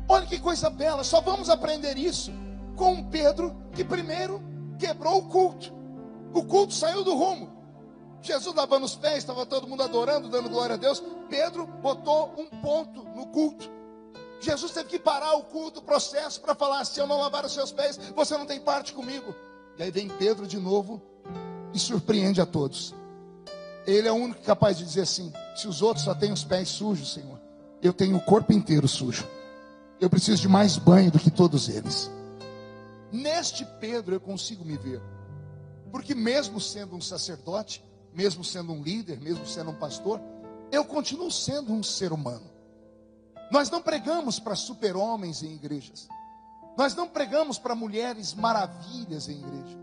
[0.08, 2.32] Olha que coisa bela, só vamos aprender isso
[2.76, 4.42] com Pedro, que primeiro
[4.78, 5.74] quebrou o culto.
[6.34, 7.50] O culto saiu do rumo.
[8.22, 11.04] Jesus lavando os pés, estava todo mundo adorando, dando glória a Deus.
[11.30, 13.70] Pedro botou um ponto no culto.
[14.40, 17.54] Jesus teve que parar o culto, o processo, para falar: se eu não lavar os
[17.54, 19.34] seus pés, você não tem parte comigo.
[19.78, 21.02] E aí vem Pedro de novo
[21.74, 22.94] e surpreende a todos.
[23.86, 26.70] Ele é o único capaz de dizer assim: se os outros só têm os pés
[26.70, 27.40] sujos, Senhor,
[27.82, 29.28] eu tenho o corpo inteiro sujo.
[30.00, 32.12] Eu preciso de mais banho do que todos eles.
[33.12, 35.02] Neste Pedro eu consigo me ver.
[35.92, 40.20] Porque mesmo sendo um sacerdote, mesmo sendo um líder, mesmo sendo um pastor,
[40.72, 42.55] eu continuo sendo um ser humano.
[43.52, 46.08] Nós não pregamos para super-homens em igrejas.
[46.78, 49.78] Nós não pregamos para mulheres maravilhas em igreja.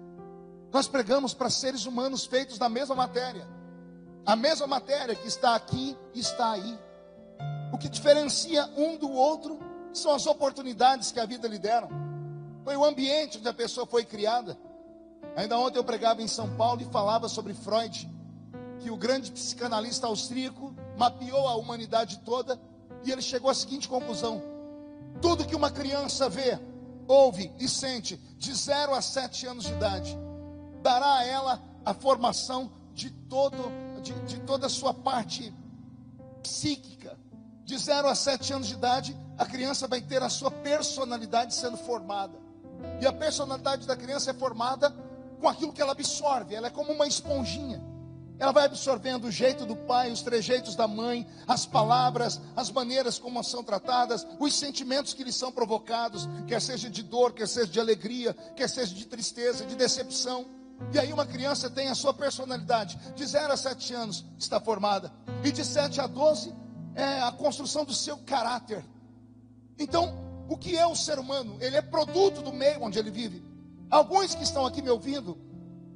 [0.71, 3.47] Nós pregamos para seres humanos feitos da mesma matéria.
[4.25, 6.79] A mesma matéria que está aqui está aí.
[7.73, 9.59] O que diferencia um do outro
[9.93, 11.89] são as oportunidades que a vida lhe deram.
[12.65, 14.59] Foi o ambiente onde a pessoa foi criada.
[15.37, 18.11] Ainda ontem eu pregava em São Paulo e falava sobre Freud,
[18.81, 22.61] que o grande psicanalista austríaco mapeou a humanidade toda
[23.05, 24.43] e ele chegou à seguinte conclusão:
[25.21, 26.59] tudo que uma criança vê,
[27.07, 30.17] ouve e sente de 0 a 7 anos de idade,
[30.83, 33.71] dará a ela a formação de, todo,
[34.03, 35.53] de, de toda a sua parte
[36.43, 37.19] psíquica.
[37.65, 41.77] De 0 a 7 anos de idade, a criança vai ter a sua personalidade sendo
[41.77, 42.37] formada.
[43.01, 44.95] E a personalidade da criança é formada
[45.41, 47.92] com aquilo que ela absorve, ela é como uma esponjinha.
[48.39, 53.19] Ela vai absorvendo o jeito do pai, os trejeitos da mãe, as palavras, as maneiras
[53.19, 57.71] como são tratadas, os sentimentos que lhe são provocados, quer seja de dor, quer seja
[57.71, 60.47] de alegria, quer seja de tristeza, de decepção.
[60.93, 65.13] E aí uma criança tem a sua personalidade, de 0 a 7 anos está formada,
[65.45, 66.53] e de 7 a 12
[66.95, 68.85] é a construção do seu caráter.
[69.79, 71.57] Então, o que é o ser humano?
[71.61, 73.45] Ele é produto do meio onde ele vive.
[73.91, 75.39] Alguns que estão aqui me ouvindo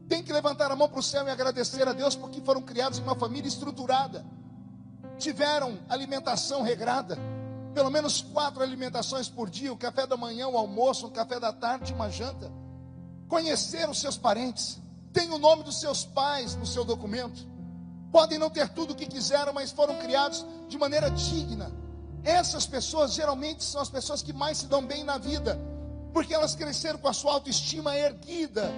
[0.08, 2.98] tem que levantar a mão para o céu e agradecer a Deus porque foram criados
[2.98, 4.24] em uma família estruturada.
[5.18, 7.18] Tiveram alimentação regrada.
[7.74, 11.52] Pelo menos quatro alimentações por dia: o café da manhã, o almoço, o café da
[11.52, 12.52] tarde, uma janta.
[13.28, 14.78] Conheceram seus parentes.
[15.12, 17.46] Tem o nome dos seus pais no seu documento.
[18.12, 21.72] Podem não ter tudo o que quiseram, mas foram criados de maneira digna.
[22.22, 25.58] Essas pessoas geralmente são as pessoas que mais se dão bem na vida,
[26.12, 28.70] porque elas cresceram com a sua autoestima erguida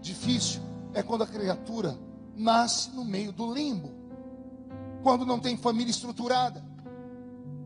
[0.00, 0.62] Difícil
[0.94, 1.98] é quando a criatura
[2.34, 3.90] nasce no meio do limbo,
[5.02, 6.64] quando não tem família estruturada,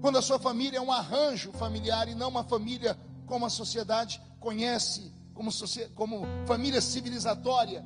[0.00, 4.20] quando a sua família é um arranjo familiar e não uma família como a sociedade
[4.38, 5.50] conhece, como,
[5.94, 7.84] como família civilizatória.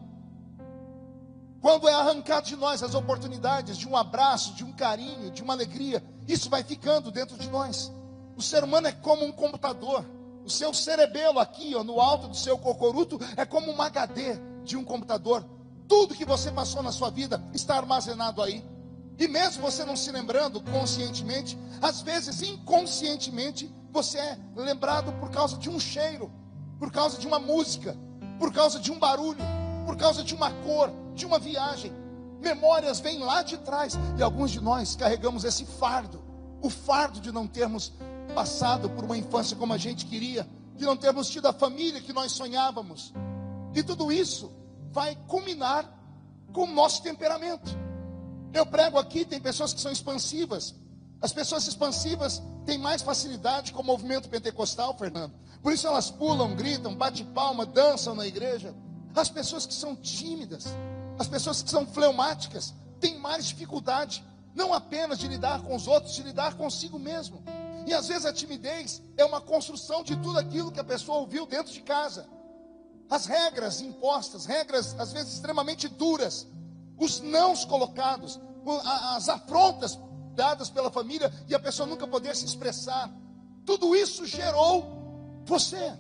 [1.61, 5.53] Quando é arrancado de nós as oportunidades de um abraço, de um carinho, de uma
[5.53, 7.93] alegria, isso vai ficando dentro de nós.
[8.37, 10.05] O ser humano é como um computador.
[10.49, 14.35] O seu cerebelo aqui, ó, no alto do seu cocoruto, é como um HD
[14.65, 15.45] de um computador.
[15.87, 18.65] Tudo que você passou na sua vida está armazenado aí.
[19.19, 25.59] E mesmo você não se lembrando conscientemente, às vezes inconscientemente, você é lembrado por causa
[25.59, 26.33] de um cheiro,
[26.79, 27.95] por causa de uma música,
[28.39, 29.45] por causa de um barulho,
[29.85, 31.93] por causa de uma cor, de uma viagem.
[32.41, 36.25] Memórias vêm lá de trás e alguns de nós carregamos esse fardo,
[36.63, 37.93] o fardo de não termos
[38.29, 42.13] passado por uma infância como a gente queria, de não termos tido a família que
[42.13, 43.13] nós sonhávamos.
[43.75, 44.53] E tudo isso
[44.91, 45.91] vai culminar
[46.53, 47.77] com o nosso temperamento.
[48.53, 50.75] Eu prego aqui, tem pessoas que são expansivas.
[51.21, 55.35] As pessoas expansivas têm mais facilidade com o movimento pentecostal, Fernando.
[55.63, 58.75] Por isso elas pulam, gritam, bate palma, dançam na igreja.
[59.15, 60.67] As pessoas que são tímidas,
[61.19, 66.15] as pessoas que são fleumáticas, têm mais dificuldade, não apenas de lidar com os outros,
[66.15, 67.43] de lidar consigo mesmo.
[67.89, 71.47] E às vezes a timidez é uma construção de tudo aquilo que a pessoa ouviu
[71.47, 72.29] dentro de casa.
[73.09, 76.47] As regras impostas, regras às vezes extremamente duras,
[76.99, 78.39] os nãos colocados,
[79.15, 79.99] as afrontas
[80.35, 83.11] dadas pela família e a pessoa nunca poder se expressar.
[83.65, 85.95] Tudo isso gerou você.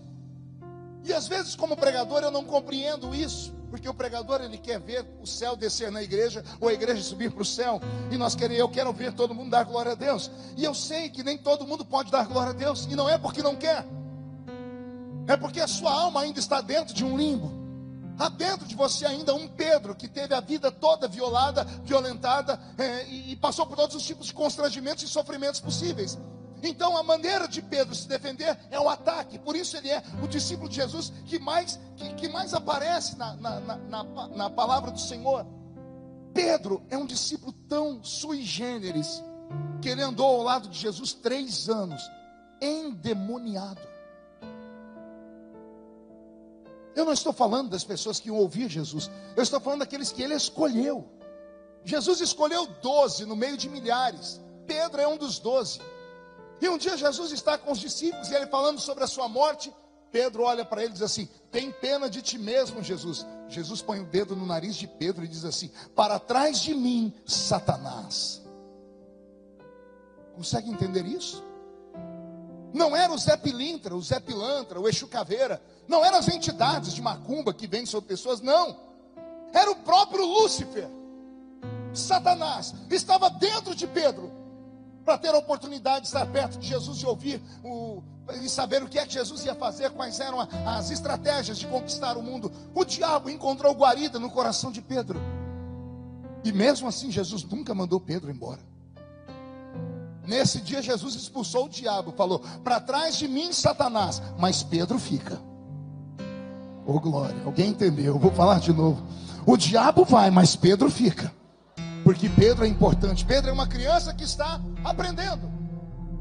[1.04, 3.50] E às vezes, como pregador, eu não compreendo isso.
[3.70, 7.30] Porque o pregador ele quer ver o céu descer na igreja ou a igreja subir
[7.30, 7.80] para o céu.
[8.10, 10.30] E nós queremos, eu quero ver todo mundo dar glória a Deus.
[10.56, 12.86] E eu sei que nem todo mundo pode dar glória a Deus.
[12.90, 13.84] E não é porque não quer.
[15.26, 17.52] É porque a sua alma ainda está dentro de um limbo.
[18.18, 23.06] Há dentro de você ainda um Pedro que teve a vida toda violada, violentada é,
[23.06, 26.18] e, e passou por todos os tipos de constrangimentos e sofrimentos possíveis.
[26.62, 29.38] Então a maneira de Pedro se defender é o ataque.
[29.38, 33.34] Por isso ele é o discípulo de Jesus que mais, que, que mais aparece na,
[33.36, 35.46] na, na, na, palavra do Senhor.
[36.34, 39.22] Pedro é um discípulo tão sui generis
[39.80, 42.02] que ele andou ao lado de Jesus três anos,
[42.60, 43.80] endemoniado.
[46.94, 50.22] Eu não estou falando das pessoas que iam ouvir Jesus, eu estou falando daqueles que
[50.22, 51.08] ele escolheu.
[51.84, 54.40] Jesus escolheu doze no meio de milhares.
[54.66, 55.80] Pedro é um dos doze.
[56.60, 59.72] E um dia Jesus está com os discípulos e ele falando sobre a sua morte.
[60.10, 63.26] Pedro olha para ele e diz assim: Tem pena de ti mesmo, Jesus.
[63.48, 67.12] Jesus põe o dedo no nariz de Pedro e diz assim: Para trás de mim,
[67.26, 68.42] Satanás.
[70.34, 71.44] Consegue entender isso?
[72.72, 75.60] Não era o Zé Pilintra, o Zé Pilantra, o Exu Caveira.
[75.86, 78.76] Não eram as entidades de macumba que vêm sobre pessoas, não.
[79.52, 80.88] Era o próprio Lúcifer.
[81.94, 84.30] Satanás estava dentro de Pedro
[85.08, 88.02] para ter a oportunidade de estar perto de Jesus e ouvir o,
[88.42, 92.18] e saber o que é que Jesus ia fazer, quais eram as estratégias de conquistar
[92.18, 92.52] o mundo.
[92.74, 95.18] O diabo encontrou guarida no coração de Pedro.
[96.44, 98.60] E mesmo assim, Jesus nunca mandou Pedro embora.
[100.26, 105.40] Nesse dia, Jesus expulsou o diabo, falou: Para trás de mim, Satanás, mas Pedro fica.
[106.84, 108.12] Oh glória, alguém entendeu?
[108.12, 109.02] Eu vou falar de novo.
[109.46, 111.32] O diabo vai, mas Pedro fica.
[112.08, 113.22] Porque Pedro é importante.
[113.22, 114.58] Pedro é uma criança que está
[114.90, 115.50] aprendendo.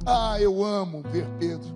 [0.05, 1.75] Ah, eu amo ver Pedro.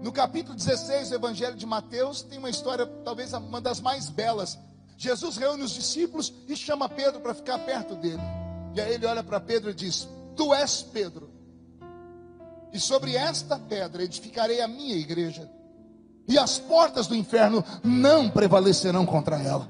[0.00, 4.58] No capítulo 16 do Evangelho de Mateus, tem uma história, talvez uma das mais belas.
[4.96, 8.22] Jesus reúne os discípulos e chama Pedro para ficar perto dele.
[8.74, 11.30] E aí ele olha para Pedro e diz: Tu és Pedro,
[12.72, 15.50] e sobre esta pedra edificarei a minha igreja,
[16.28, 19.68] e as portas do inferno não prevalecerão contra ela.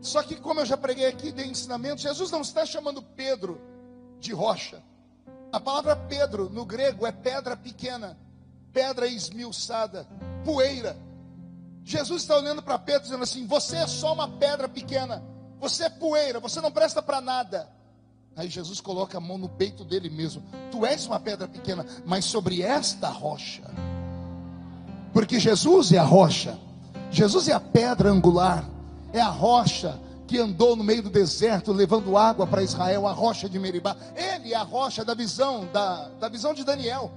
[0.00, 3.58] Só que, como eu já preguei aqui, de ensinamento, Jesus não está chamando Pedro
[4.20, 4.82] de rocha.
[5.54, 8.18] A palavra Pedro no grego é pedra pequena,
[8.72, 10.04] pedra esmiuçada,
[10.44, 10.96] poeira.
[11.84, 15.22] Jesus está olhando para Pedro dizendo assim: Você é só uma pedra pequena,
[15.60, 17.70] você é poeira, você não presta para nada.
[18.34, 20.42] Aí Jesus coloca a mão no peito dele mesmo.
[20.72, 23.62] Tu és uma pedra pequena, mas sobre esta rocha.
[25.12, 26.58] Porque Jesus é a rocha.
[27.12, 28.68] Jesus é a pedra angular.
[29.12, 33.48] É a rocha que andou no meio do deserto levando água para Israel, a rocha
[33.48, 33.96] de Meribá.
[34.16, 37.12] Ele é a rocha da visão, da, da visão de Daniel.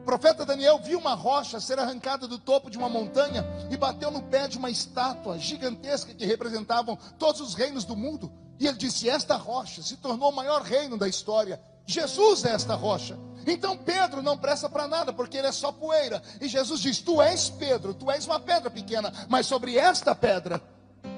[0.00, 4.10] O profeta Daniel viu uma rocha ser arrancada do topo de uma montanha e bateu
[4.10, 8.30] no pé de uma estátua gigantesca que representavam todos os reinos do mundo.
[8.58, 11.60] E ele disse: Esta rocha se tornou o maior reino da história.
[11.84, 13.18] Jesus é esta rocha.
[13.46, 16.22] Então Pedro não presta para nada, porque ele é só poeira.
[16.40, 20.62] E Jesus diz: Tu és Pedro, tu és uma pedra pequena, mas sobre esta pedra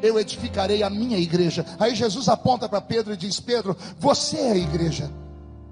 [0.02, 1.64] eu edificarei a minha igreja.
[1.78, 5.10] Aí Jesus aponta para Pedro e diz: Pedro, você é a igreja.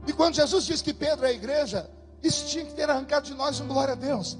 [0.07, 1.91] E quando Jesus diz que Pedro é a igreja,
[2.23, 4.39] isso tinha que ter arrancado de nós um glória a Deus.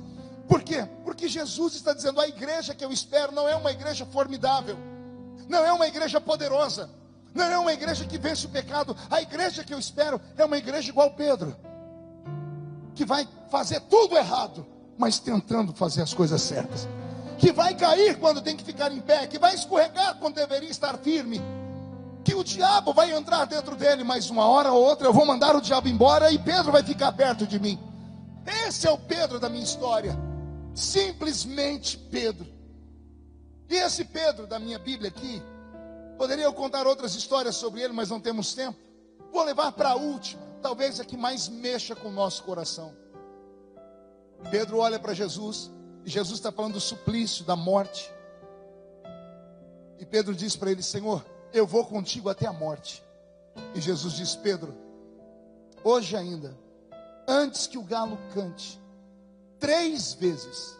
[0.49, 0.87] Por quê?
[1.05, 4.77] Porque Jesus está dizendo: a igreja que eu espero não é uma igreja formidável,
[5.49, 6.89] não é uma igreja poderosa
[7.37, 8.97] não é uma igreja que vence o pecado.
[9.11, 11.55] A igreja que eu espero é uma igreja igual Pedro,
[12.95, 16.89] que vai fazer tudo errado, mas tentando fazer as coisas certas.
[17.39, 20.97] Que vai cair quando tem que ficar em pé, que vai escorregar quando deveria estar
[20.99, 21.41] firme.
[22.25, 25.55] Que o diabo vai entrar dentro dele, mas uma hora ou outra eu vou mandar
[25.55, 27.79] o diabo embora e Pedro vai ficar perto de mim.
[28.67, 30.17] Esse é o Pedro da minha história.
[30.75, 32.47] Simplesmente Pedro.
[33.69, 35.43] E esse Pedro da minha Bíblia aqui,
[36.17, 38.79] Poderia eu contar outras histórias sobre ele, mas não temos tempo.
[39.31, 42.95] Vou levar para a última, talvez a que mais mexa com o nosso coração.
[44.51, 45.71] Pedro olha para Jesus,
[46.09, 48.13] Jesus está falando do suplício, da morte.
[49.99, 53.03] E Pedro diz para ele: Senhor, eu vou contigo até a morte.
[53.75, 54.73] E Jesus diz: Pedro,
[55.83, 56.57] hoje ainda,
[57.27, 58.81] antes que o galo cante,
[59.59, 60.79] três vezes,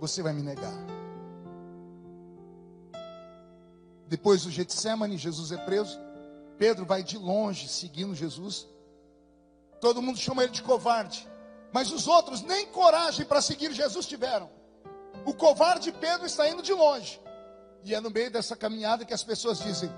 [0.00, 0.74] você vai me negar.
[4.08, 5.98] Depois do Getsemane, Jesus é preso.
[6.58, 8.66] Pedro vai de longe seguindo Jesus.
[9.80, 11.28] Todo mundo chama ele de covarde.
[11.74, 14.48] Mas os outros nem coragem para seguir Jesus tiveram.
[15.26, 17.20] O covarde Pedro está indo de longe.
[17.82, 19.90] E é no meio dessa caminhada que as pessoas dizem: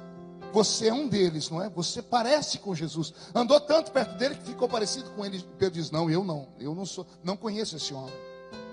[0.55, 1.69] Você é um deles, não é?
[1.69, 3.12] Você parece com Jesus.
[3.35, 5.39] Andou tanto perto dele que ficou parecido com ele.
[5.59, 6.49] Pedro diz: Não, eu não.
[6.59, 7.07] Eu não sou.
[7.23, 8.15] Não conheço esse homem.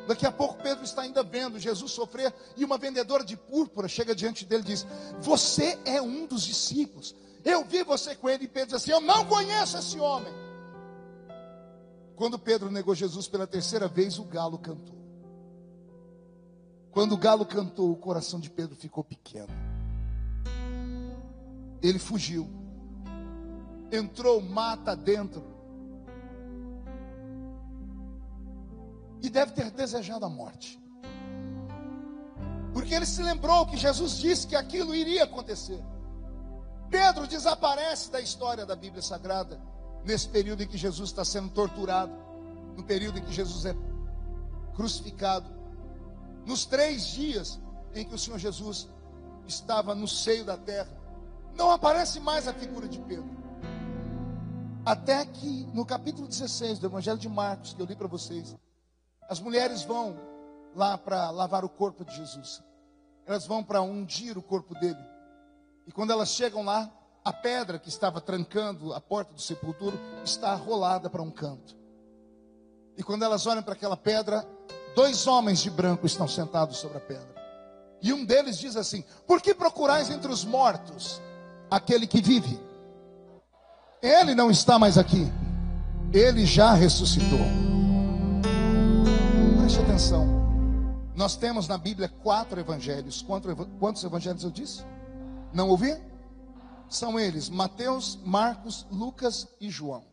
[0.08, 4.16] Daqui a pouco Pedro está ainda vendo Jesus sofrer e uma vendedora de púrpura chega
[4.16, 4.88] diante dele e diz:
[5.20, 7.14] Você é um dos discípulos.
[7.44, 8.46] Eu vi você com ele.
[8.46, 10.43] E Pedro diz assim: Eu não conheço esse homem.
[12.16, 14.96] Quando Pedro negou Jesus pela terceira vez, o galo cantou.
[16.92, 19.50] Quando o galo cantou, o coração de Pedro ficou pequeno.
[21.82, 22.48] Ele fugiu,
[23.92, 25.44] entrou mata dentro,
[29.24, 30.80] e deve ter desejado a morte.
[32.74, 35.82] Porque ele se lembrou que Jesus disse que aquilo iria acontecer.
[36.90, 39.60] Pedro desaparece da história da Bíblia Sagrada
[40.06, 42.12] nesse período em que Jesus está sendo torturado,
[42.76, 43.76] no período em que Jesus é
[44.76, 45.48] crucificado,
[46.46, 47.60] nos três dias
[47.94, 48.88] em que o Senhor Jesus
[49.48, 50.90] estava no seio da terra,
[51.56, 53.30] não aparece mais a figura de Pedro.
[54.86, 58.56] Até que no capítulo 16 do Evangelho de Marcos, que eu li para vocês,
[59.30, 60.18] as mulheres vão
[60.76, 62.62] lá para lavar o corpo de Jesus.
[63.26, 65.00] Elas vão para ungir o corpo dele.
[65.88, 66.92] E quando elas chegam lá,
[67.24, 71.76] a pedra que estava trancando a porta do sepulturo está rolada para um canto.
[72.98, 74.46] E quando elas olham para aquela pedra,
[74.96, 77.34] dois homens de branco estão sentados sobre a pedra.
[78.02, 81.22] E um deles diz assim: Por que procurais entre os mortos
[81.72, 82.60] aquele que vive?
[84.02, 85.32] Ele não está mais aqui,
[86.14, 87.40] ele já ressuscitou.
[89.62, 90.44] Preste atenção.
[91.16, 93.22] Nós temos na Bíblia quatro evangelhos.
[93.80, 94.84] Quantos evangelhos eu disse?
[95.54, 95.96] Não ouvi?
[96.94, 100.06] São eles Mateus, Marcos, Lucas e João.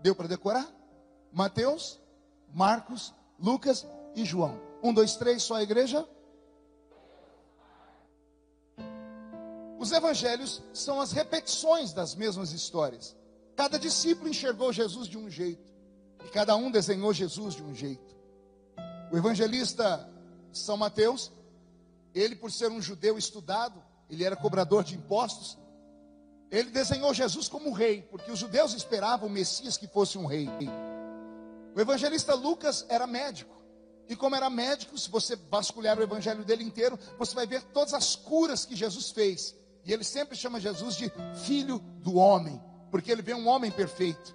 [0.00, 0.70] Deu para decorar?
[1.32, 2.00] Mateus,
[2.54, 4.56] Marcos, Lucas e João.
[4.80, 6.08] Um, dois, três, só a igreja?
[9.80, 13.16] Os evangelhos são as repetições das mesmas histórias.
[13.56, 15.72] Cada discípulo enxergou Jesus de um jeito.
[16.24, 18.16] E cada um desenhou Jesus de um jeito.
[19.10, 20.08] O evangelista
[20.52, 21.32] São Mateus,
[22.14, 25.58] ele por ser um judeu estudado, ele era cobrador de impostos,
[26.50, 30.48] ele desenhou Jesus como rei, porque os judeus esperavam o Messias que fosse um rei.
[31.74, 33.60] O evangelista Lucas era médico.
[34.08, 37.94] E como era médico, se você vasculhar o evangelho dele inteiro, você vai ver todas
[37.94, 39.54] as curas que Jesus fez.
[39.84, 41.12] E ele sempre chama Jesus de
[41.44, 44.34] filho do homem, porque ele vê um homem perfeito.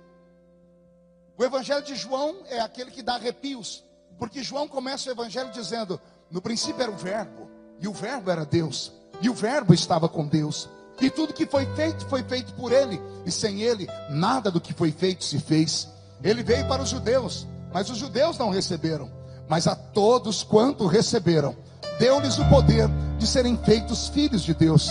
[1.37, 3.83] O evangelho de João é aquele que dá arrepios,
[4.17, 5.99] porque João começa o evangelho dizendo:
[6.31, 10.25] No princípio era o Verbo, e o Verbo era Deus, e o Verbo estava com
[10.25, 14.61] Deus, e tudo que foi feito foi feito por Ele, e sem Ele nada do
[14.61, 15.89] que foi feito se fez.
[16.23, 19.11] Ele veio para os judeus, mas os judeus não receberam,
[19.47, 21.55] mas a todos quanto receberam,
[21.99, 24.89] deu-lhes o poder de serem feitos filhos de Deus.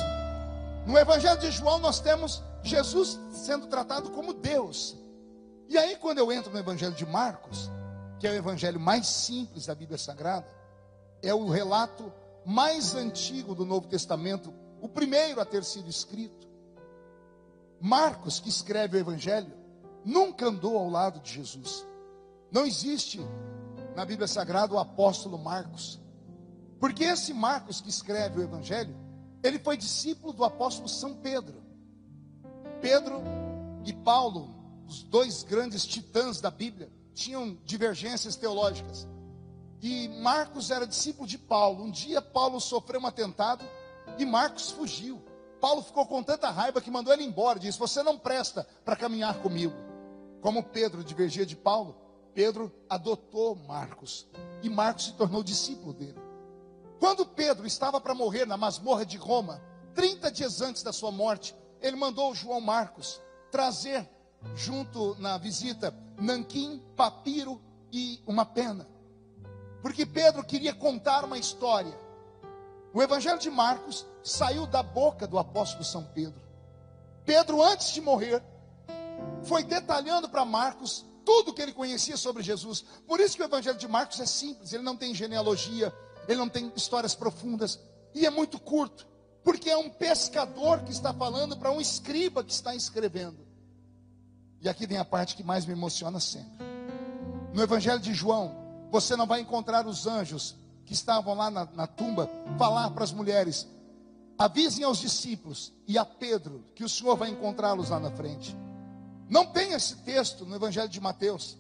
[0.87, 4.97] No Evangelho de João, nós temos Jesus sendo tratado como Deus.
[5.69, 7.71] E aí, quando eu entro no Evangelho de Marcos,
[8.19, 10.47] que é o evangelho mais simples da Bíblia Sagrada,
[11.23, 12.13] é o relato
[12.45, 16.49] mais antigo do Novo Testamento, o primeiro a ter sido escrito.
[17.81, 19.53] Marcos, que escreve o evangelho,
[20.05, 21.87] nunca andou ao lado de Jesus.
[22.51, 23.21] Não existe
[23.95, 26.01] na Bíblia Sagrada o apóstolo Marcos.
[26.79, 28.95] Porque esse Marcos que escreve o evangelho,
[29.43, 31.63] ele foi discípulo do apóstolo São Pedro.
[32.81, 33.23] Pedro
[33.85, 34.55] e Paulo
[34.87, 39.09] os dois grandes titãs da Bíblia tinham divergências teológicas.
[39.85, 41.85] E Marcos era discípulo de Paulo.
[41.85, 43.63] Um dia Paulo sofreu um atentado
[44.17, 45.23] e Marcos fugiu.
[45.61, 47.59] Paulo ficou com tanta raiva que mandou ele embora.
[47.59, 49.75] Disse: Você não presta para caminhar comigo.
[50.41, 51.95] Como Pedro divergia de Paulo,
[52.33, 54.27] Pedro adotou Marcos.
[54.63, 56.19] E Marcos se tornou discípulo dele.
[56.99, 59.61] Quando Pedro estava para morrer na masmorra de Roma,
[59.95, 63.21] 30 dias antes da sua morte, ele mandou João Marcos
[63.51, 64.09] trazer
[64.57, 67.61] junto na visita nanquim, papiro
[67.93, 68.94] e uma pena.
[69.85, 71.95] Porque Pedro queria contar uma história.
[72.91, 76.41] O Evangelho de Marcos saiu da boca do apóstolo São Pedro.
[77.23, 78.43] Pedro, antes de morrer,
[79.43, 82.83] foi detalhando para Marcos tudo que ele conhecia sobre Jesus.
[83.07, 85.93] Por isso que o Evangelho de Marcos é simples, ele não tem genealogia,
[86.27, 87.79] ele não tem histórias profundas
[88.15, 89.07] e é muito curto,
[89.43, 93.47] porque é um pescador que está falando para um escriba que está escrevendo.
[94.63, 96.65] E aqui vem a parte que mais me emociona sempre.
[97.53, 98.64] No Evangelho de João,
[98.95, 100.55] você não vai encontrar os anjos
[100.87, 103.67] que estavam lá na, na tumba falar para as mulheres:
[104.39, 108.57] avisem aos discípulos e a Pedro que o Senhor vai encontrá-los lá na frente.
[109.29, 111.59] Não tem esse texto no Evangelho de Mateus.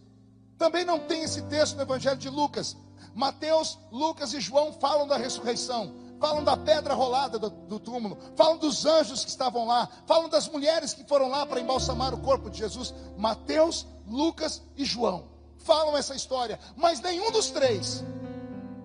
[0.56, 2.76] Também não tem esse texto no Evangelho de Lucas.
[3.16, 8.56] Mateus, Lucas e João falam da ressurreição falam da pedra rolada do, do, túmulo, falam
[8.56, 12.48] dos anjos que estavam lá, falam das mulheres que foram lá para embalsamar o corpo
[12.48, 12.94] de Jesus.
[13.18, 15.33] Mateus, Lucas e João
[15.64, 18.04] falam essa história, mas nenhum dos três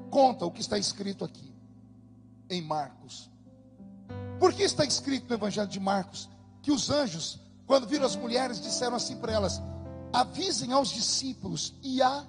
[0.09, 1.53] conta o que está escrito aqui
[2.49, 3.29] em Marcos.
[4.39, 6.29] Por que está escrito no Evangelho de Marcos
[6.61, 9.61] que os anjos, quando viram as mulheres, disseram assim para elas:
[10.11, 12.25] avisem aos discípulos e a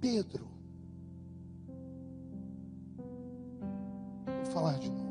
[0.00, 0.48] Pedro.
[4.26, 5.04] Vou falar de novo.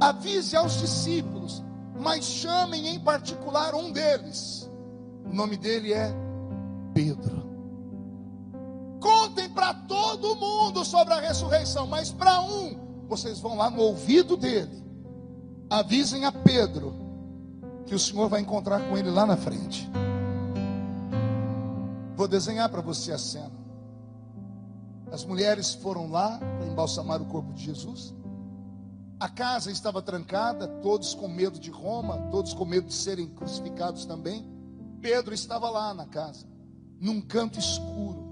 [0.00, 1.62] Avise aos discípulos,
[1.98, 4.68] mas chamem em particular um deles.
[5.24, 6.12] O nome dele é
[6.92, 7.43] Pedro.
[9.54, 14.82] Para todo mundo sobre a ressurreição, mas para um, vocês vão lá no ouvido dele.
[15.70, 16.94] Avisem a Pedro
[17.86, 19.88] que o Senhor vai encontrar com ele lá na frente.
[22.16, 23.52] Vou desenhar para você a cena.
[25.10, 28.14] As mulheres foram lá para embalsamar o corpo de Jesus.
[29.18, 34.04] A casa estava trancada, todos com medo de Roma, todos com medo de serem crucificados
[34.04, 34.44] também.
[35.00, 36.46] Pedro estava lá na casa,
[37.00, 38.23] num canto escuro,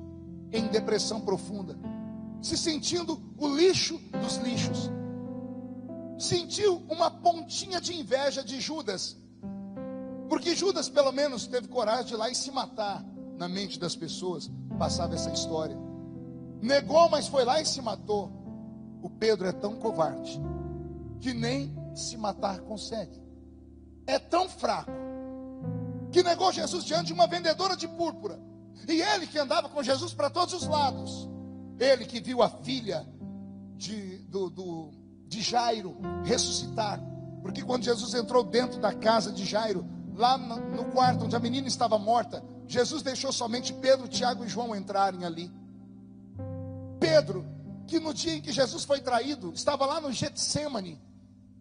[0.53, 1.77] em depressão profunda,
[2.41, 4.91] se sentindo o lixo dos lixos.
[6.19, 9.17] Sentiu uma pontinha de inveja de Judas,
[10.29, 13.05] porque Judas, pelo menos, teve coragem de ir lá e se matar
[13.37, 14.51] na mente das pessoas.
[14.79, 15.77] Passava essa história.
[16.61, 18.31] Negou, mas foi lá e se matou.
[19.03, 20.41] O Pedro é tão covarde
[21.21, 23.21] que nem se matar consegue.
[24.07, 24.91] É tão fraco
[26.11, 28.39] que negou Jesus diante de uma vendedora de púrpura.
[28.89, 31.29] E ele que andava com Jesus para todos os lados.
[31.79, 33.07] Ele que viu a filha
[33.77, 34.91] de, do, do,
[35.27, 37.01] de Jairo ressuscitar.
[37.43, 41.67] Porque quando Jesus entrou dentro da casa de Jairo, lá no, quarto onde a menina
[41.67, 45.51] estava morta, Jesus deixou somente Pedro, Tiago e João entrarem ali.
[47.01, 47.45] Pedro,
[47.87, 51.01] que no dia em que Jesus foi traído, estava lá no Getsemane.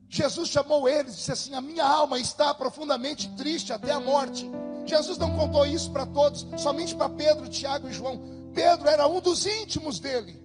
[0.07, 4.49] Jesus chamou eles e disse assim: A minha alma está profundamente triste até a morte.
[4.85, 8.21] Jesus não contou isso para todos, somente para Pedro, Tiago e João.
[8.53, 10.41] Pedro era um dos íntimos dele.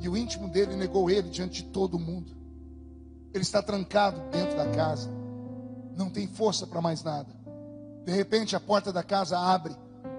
[0.00, 2.32] E o íntimo dele negou ele diante de todo mundo.
[3.32, 5.08] Ele está trancado dentro da casa.
[5.96, 7.28] Não tem força para mais nada.
[8.04, 9.74] De repente a porta da casa abre.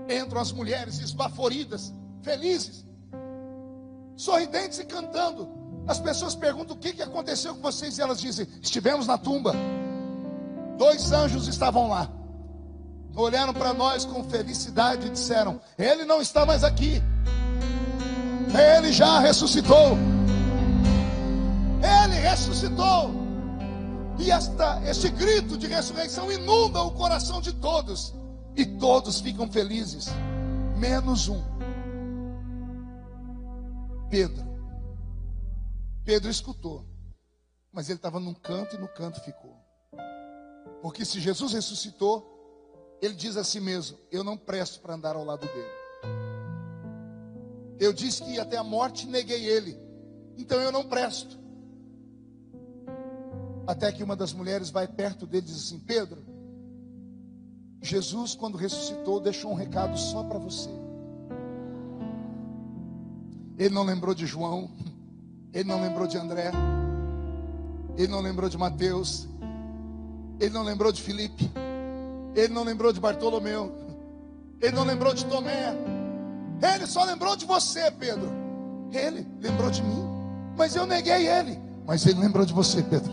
[0.09, 2.85] Entram as mulheres esbaforidas, felizes,
[4.15, 5.49] sorridentes e cantando.
[5.87, 9.53] As pessoas perguntam o que, que aconteceu com vocês e elas dizem: estivemos na tumba.
[10.77, 12.09] Dois anjos estavam lá.
[13.16, 17.01] Olharam para nós com felicidade e disseram: Ele não está mais aqui.
[18.80, 19.97] Ele já ressuscitou.
[21.82, 23.11] Ele ressuscitou.
[24.20, 28.14] E esta, este grito de ressurreição inunda o coração de todos.
[28.55, 30.07] E todos ficam felizes,
[30.78, 31.41] menos um.
[34.09, 34.45] Pedro.
[36.05, 36.86] Pedro escutou,
[37.72, 39.57] mas ele estava num canto e no canto ficou.
[40.82, 42.32] Porque se Jesus ressuscitou,
[43.05, 45.83] ele diz a si mesmo: Eu não presto para andar ao lado dele.
[47.77, 49.77] Eu disse que até a morte neguei ele,
[50.37, 51.37] então eu não presto.
[53.67, 56.23] Até que uma das mulheres vai perto dele e diz assim: Pedro,
[57.81, 60.69] Jesus, quando ressuscitou, deixou um recado só para você.
[63.57, 64.71] Ele não lembrou de João,
[65.53, 66.51] ele não lembrou de André,
[67.97, 69.27] ele não lembrou de Mateus,
[70.39, 71.51] ele não lembrou de Filipe,
[72.36, 73.71] ele não lembrou de Bartolomeu,
[74.61, 75.75] ele não lembrou de Tomé,
[76.75, 78.31] ele só lembrou de você, Pedro.
[78.91, 80.07] Ele lembrou de mim,
[80.55, 83.11] mas eu neguei ele, mas ele lembrou de você, Pedro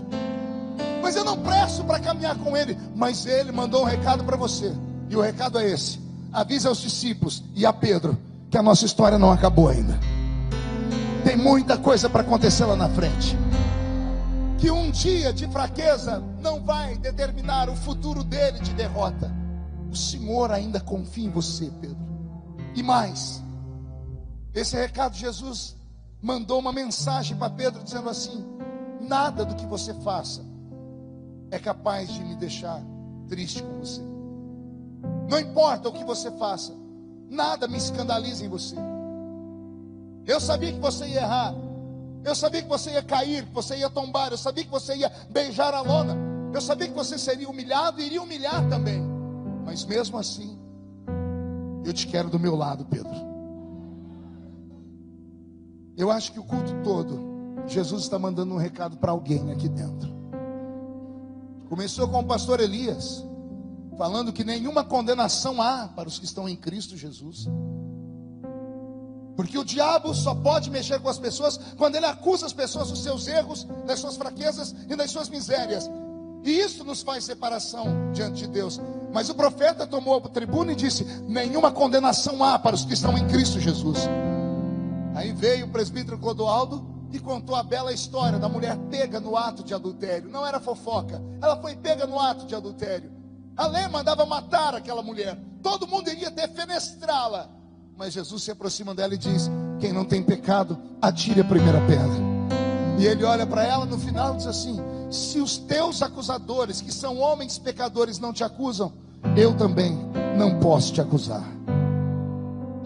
[1.11, 2.79] mas eu não presto para caminhar com ele.
[2.95, 4.73] Mas ele mandou um recado para você,
[5.09, 5.99] e o recado é esse:
[6.33, 8.17] avisa aos discípulos e a Pedro
[8.49, 9.99] que a nossa história não acabou ainda.
[11.25, 13.37] Tem muita coisa para acontecer lá na frente.
[14.61, 19.35] Que um dia de fraqueza não vai determinar o futuro dele de derrota.
[19.91, 21.97] O Senhor ainda confia em você, Pedro.
[22.75, 23.43] E mais,
[24.55, 25.77] esse recado Jesus
[26.23, 28.45] mandou uma mensagem para Pedro dizendo assim:
[29.01, 30.45] nada do que você faça
[31.51, 32.83] é capaz de me deixar
[33.29, 34.03] triste com você.
[35.29, 36.75] Não importa o que você faça,
[37.29, 38.77] nada me escandaliza em você.
[40.27, 41.55] Eu sabia que você ia errar,
[42.25, 45.11] eu sabia que você ia cair, que você ia tombar, eu sabia que você ia
[45.31, 46.17] beijar a lona,
[46.53, 49.03] eu sabia que você seria humilhado e iria humilhar também,
[49.65, 50.59] mas mesmo assim,
[51.85, 53.31] eu te quero do meu lado, Pedro.
[55.97, 57.21] Eu acho que o culto todo,
[57.67, 60.11] Jesus está mandando um recado para alguém aqui dentro.
[61.69, 63.25] Começou com o pastor Elias,
[63.97, 67.47] falando que nenhuma condenação há para os que estão em Cristo Jesus.
[69.41, 73.03] Porque o diabo só pode mexer com as pessoas quando ele acusa as pessoas dos
[73.03, 75.91] seus erros, das suas fraquezas e das suas misérias.
[76.45, 78.79] E isso nos faz separação diante de Deus.
[79.11, 83.17] Mas o profeta tomou a tribuna e disse: Nenhuma condenação há para os que estão
[83.17, 84.01] em Cristo Jesus.
[85.15, 89.65] Aí veio o presbítero Clodoaldo e contou a bela história da mulher pega no ato
[89.65, 90.29] de adultério.
[90.29, 93.11] Não era fofoca, ela foi pega no ato de adultério.
[93.57, 97.59] A lei mandava matar aquela mulher, todo mundo iria defenestrá-la.
[98.01, 102.31] Mas Jesus se aproxima dela e diz: Quem não tem pecado, atire a primeira pedra.
[102.99, 104.79] E ele olha para ela no final e diz assim:
[105.11, 108.91] Se os teus acusadores, que são homens pecadores, não te acusam,
[109.37, 109.99] eu também
[110.35, 111.47] não posso te acusar.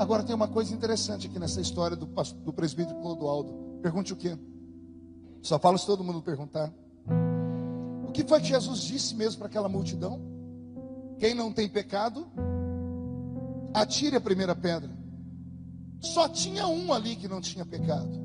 [0.00, 3.52] Agora tem uma coisa interessante aqui nessa história do, do presbítero Clodoaldo.
[3.80, 4.36] Pergunte o quê?
[5.42, 6.72] Só falo se todo mundo perguntar.
[8.04, 10.20] O que foi que Jesus disse mesmo para aquela multidão?
[11.20, 12.26] Quem não tem pecado,
[13.72, 15.03] atire a primeira pedra.
[16.04, 18.22] Só tinha um ali que não tinha pecado.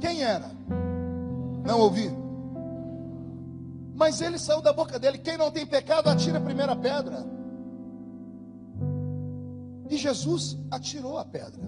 [0.00, 0.50] Quem era?
[1.64, 2.10] Não ouvi.
[3.94, 7.24] Mas ele saiu da boca dele: quem não tem pecado, atira a primeira pedra.
[9.88, 11.62] E Jesus atirou a pedra,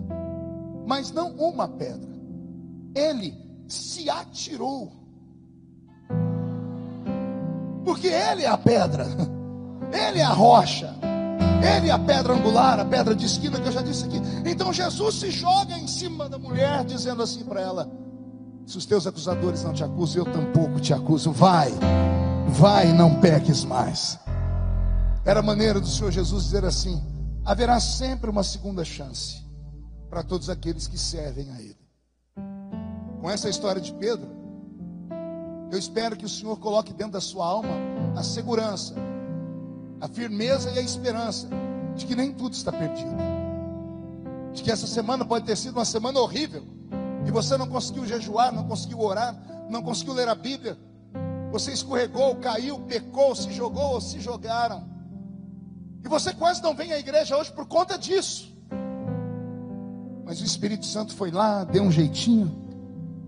[0.87, 2.11] mas não uma pedra.
[2.95, 3.33] Ele
[3.69, 4.93] se atirou.
[7.85, 9.07] Porque ele é a pedra,
[9.93, 10.95] ele é a rocha,
[11.63, 14.21] ele é a pedra angular, a pedra de esquina que eu já disse aqui.
[14.45, 17.91] Então Jesus se joga em cima da mulher, dizendo assim para ela:
[18.67, 21.31] se os teus acusadores não te acusam, eu tampouco te acuso.
[21.31, 21.73] Vai,
[22.49, 24.19] vai não peques mais.
[25.25, 27.03] Era a maneira do Senhor Jesus dizer assim:
[27.45, 29.43] haverá sempre uma segunda chance
[30.11, 31.79] para todos aqueles que servem a Ele.
[33.21, 34.29] Com essa história de Pedro,
[35.71, 37.71] eu espero que o Senhor coloque dentro da sua alma
[38.17, 38.95] a segurança,
[40.03, 41.49] a firmeza e a esperança
[41.95, 43.15] de que nem tudo está perdido.
[44.53, 46.65] De que essa semana pode ter sido uma semana horrível
[47.25, 49.41] e você não conseguiu jejuar, não conseguiu orar,
[49.71, 50.77] não conseguiu ler a Bíblia,
[51.53, 54.91] você escorregou, caiu, pecou, se jogou ou se jogaram.
[56.05, 58.53] E você quase não vem à igreja hoje por conta disso.
[60.25, 62.51] Mas o Espírito Santo foi lá, deu um jeitinho.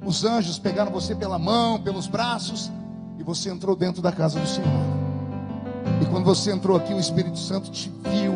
[0.04, 2.68] Os anjos pegaram você pela mão, pelos braços,
[3.16, 5.03] e você entrou dentro da casa do Senhor.
[6.14, 8.34] Quando você entrou aqui, o Espírito Santo te viu,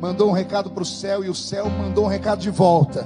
[0.00, 3.04] mandou um recado para o céu, e o céu mandou um recado de volta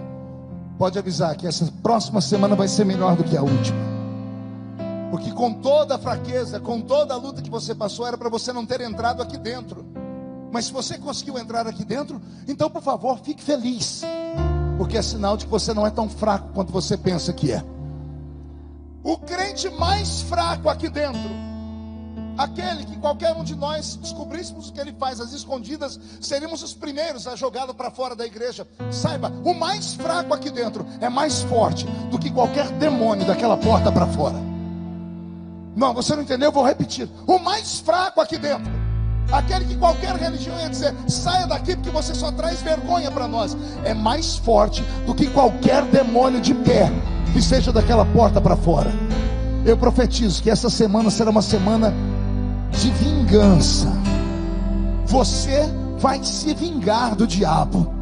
[0.76, 3.78] pode avisar que essa próxima semana vai ser melhor do que a última.
[5.10, 8.52] Porque com toda a fraqueza, com toda a luta que você passou, era para você
[8.52, 9.82] não ter entrado aqui dentro.
[10.52, 14.02] Mas se você conseguiu entrar aqui dentro, então por favor, fique feliz.
[14.76, 17.64] Porque é sinal de que você não é tão fraco quanto você pensa que é.
[19.02, 21.49] O crente mais fraco aqui dentro
[22.40, 26.72] aquele que qualquer um de nós descobríssemos o que ele faz às escondidas, seríamos os
[26.72, 28.66] primeiros a jogá-lo para fora da igreja.
[28.90, 33.92] Saiba, o mais fraco aqui dentro é mais forte do que qualquer demônio daquela porta
[33.92, 34.36] para fora.
[35.76, 36.48] Não, você não entendeu?
[36.48, 37.08] Eu vou repetir.
[37.26, 38.72] O mais fraco aqui dentro,
[39.30, 43.54] aquele que qualquer religião ia dizer, saia daqui porque você só traz vergonha para nós,
[43.84, 46.90] é mais forte do que qualquer demônio de pé
[47.34, 48.90] que seja daquela porta para fora.
[49.64, 51.92] Eu profetizo que essa semana será uma semana
[52.70, 53.92] de vingança.
[55.06, 55.68] Você
[55.98, 57.94] vai se vingar do diabo.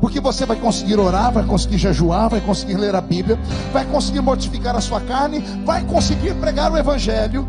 [0.00, 3.38] Porque você vai conseguir orar, vai conseguir jejuar, vai conseguir ler a Bíblia,
[3.72, 7.46] vai conseguir mortificar a sua carne, vai conseguir pregar o Evangelho.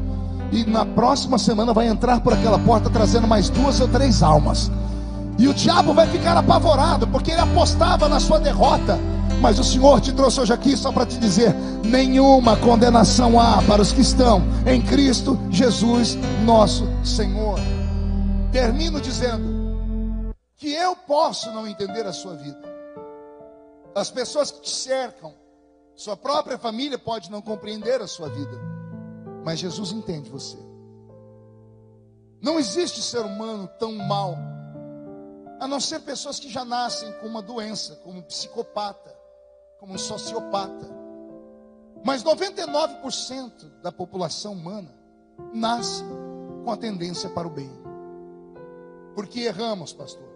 [0.51, 4.69] E na próxima semana vai entrar por aquela porta trazendo mais duas ou três almas.
[5.39, 8.99] E o diabo vai ficar apavorado, porque ele apostava na sua derrota.
[9.41, 11.51] Mas o Senhor te trouxe hoje aqui só para te dizer:
[11.83, 16.15] nenhuma condenação há para os que estão em Cristo Jesus,
[16.45, 17.57] nosso Senhor.
[18.51, 22.61] Termino dizendo que eu posso não entender a sua vida.
[23.95, 25.33] As pessoas que te cercam,
[25.95, 28.59] sua própria família pode não compreender a sua vida,
[29.43, 30.57] mas Jesus entende você.
[32.39, 34.35] Não existe ser humano tão mal,
[35.59, 39.10] a não ser pessoas que já nascem com uma doença, como um psicopata
[39.81, 40.87] como um sociopata.
[42.05, 44.93] Mas 99% da população humana
[45.51, 46.03] nasce
[46.63, 47.71] com a tendência para o bem.
[49.15, 50.29] Porque erramos, pastor.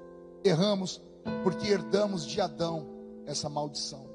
[0.44, 1.00] Erramos
[1.44, 2.88] porque herdamos de Adão
[3.28, 4.10] essa maldição.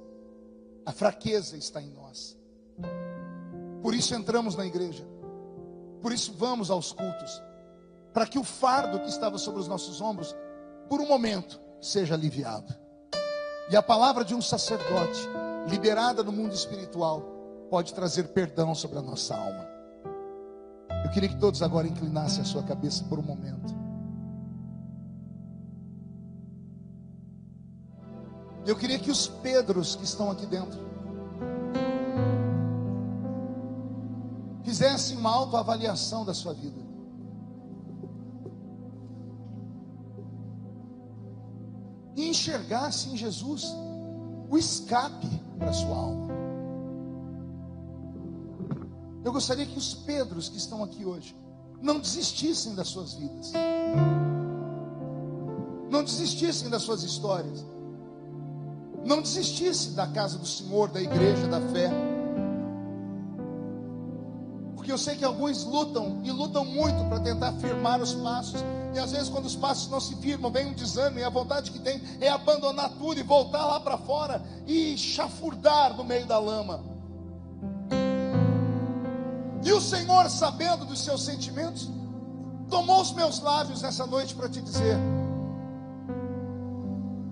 [0.84, 2.36] A fraqueza está em nós.
[3.82, 5.06] Por isso entramos na igreja.
[6.02, 7.40] Por isso vamos aos cultos.
[8.12, 10.34] Para que o fardo que estava sobre os nossos ombros,
[10.88, 12.74] por um momento, seja aliviado.
[13.70, 15.28] E a palavra de um sacerdote,
[15.68, 17.22] liberada no mundo espiritual,
[17.70, 19.64] pode trazer perdão sobre a nossa alma.
[21.04, 23.72] Eu queria que todos agora inclinassem a sua cabeça por um momento.
[28.66, 30.78] Eu queria que os Pedros que estão aqui dentro
[34.64, 36.89] fizessem uma autoavaliação da sua vida.
[42.30, 43.74] E enxergassem em Jesus
[44.48, 45.26] o escape
[45.58, 46.28] para a sua alma.
[49.24, 51.36] Eu gostaria que os Pedros que estão aqui hoje
[51.82, 53.52] não desistissem das suas vidas,
[55.90, 57.66] não desistissem das suas histórias,
[59.04, 61.90] não desistissem da casa do Senhor, da igreja, da fé.
[64.76, 68.62] Porque eu sei que alguns lutam e lutam muito para tentar firmar os passos.
[68.94, 71.70] E às vezes, quando os passos não se firmam, vem um desânimo, e a vontade
[71.70, 76.38] que tem é abandonar tudo e voltar lá para fora e chafurdar no meio da
[76.38, 76.82] lama.
[79.62, 81.88] E o Senhor, sabendo dos seus sentimentos,
[82.68, 84.96] tomou os meus lábios nessa noite para te dizer: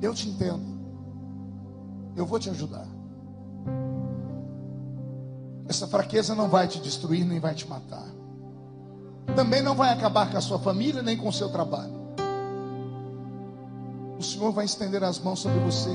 [0.01, 0.79] Eu te entendo,
[2.15, 2.87] eu vou te ajudar.
[5.69, 8.18] Essa fraqueza não vai te destruir nem vai te matar.
[9.35, 11.93] Também não vai acabar com a sua família nem com o seu trabalho.
[14.19, 15.91] O Senhor vai estender as mãos sobre você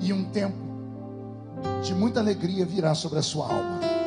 [0.00, 0.56] e um tempo
[1.82, 3.97] de muita alegria virá sobre a sua alma.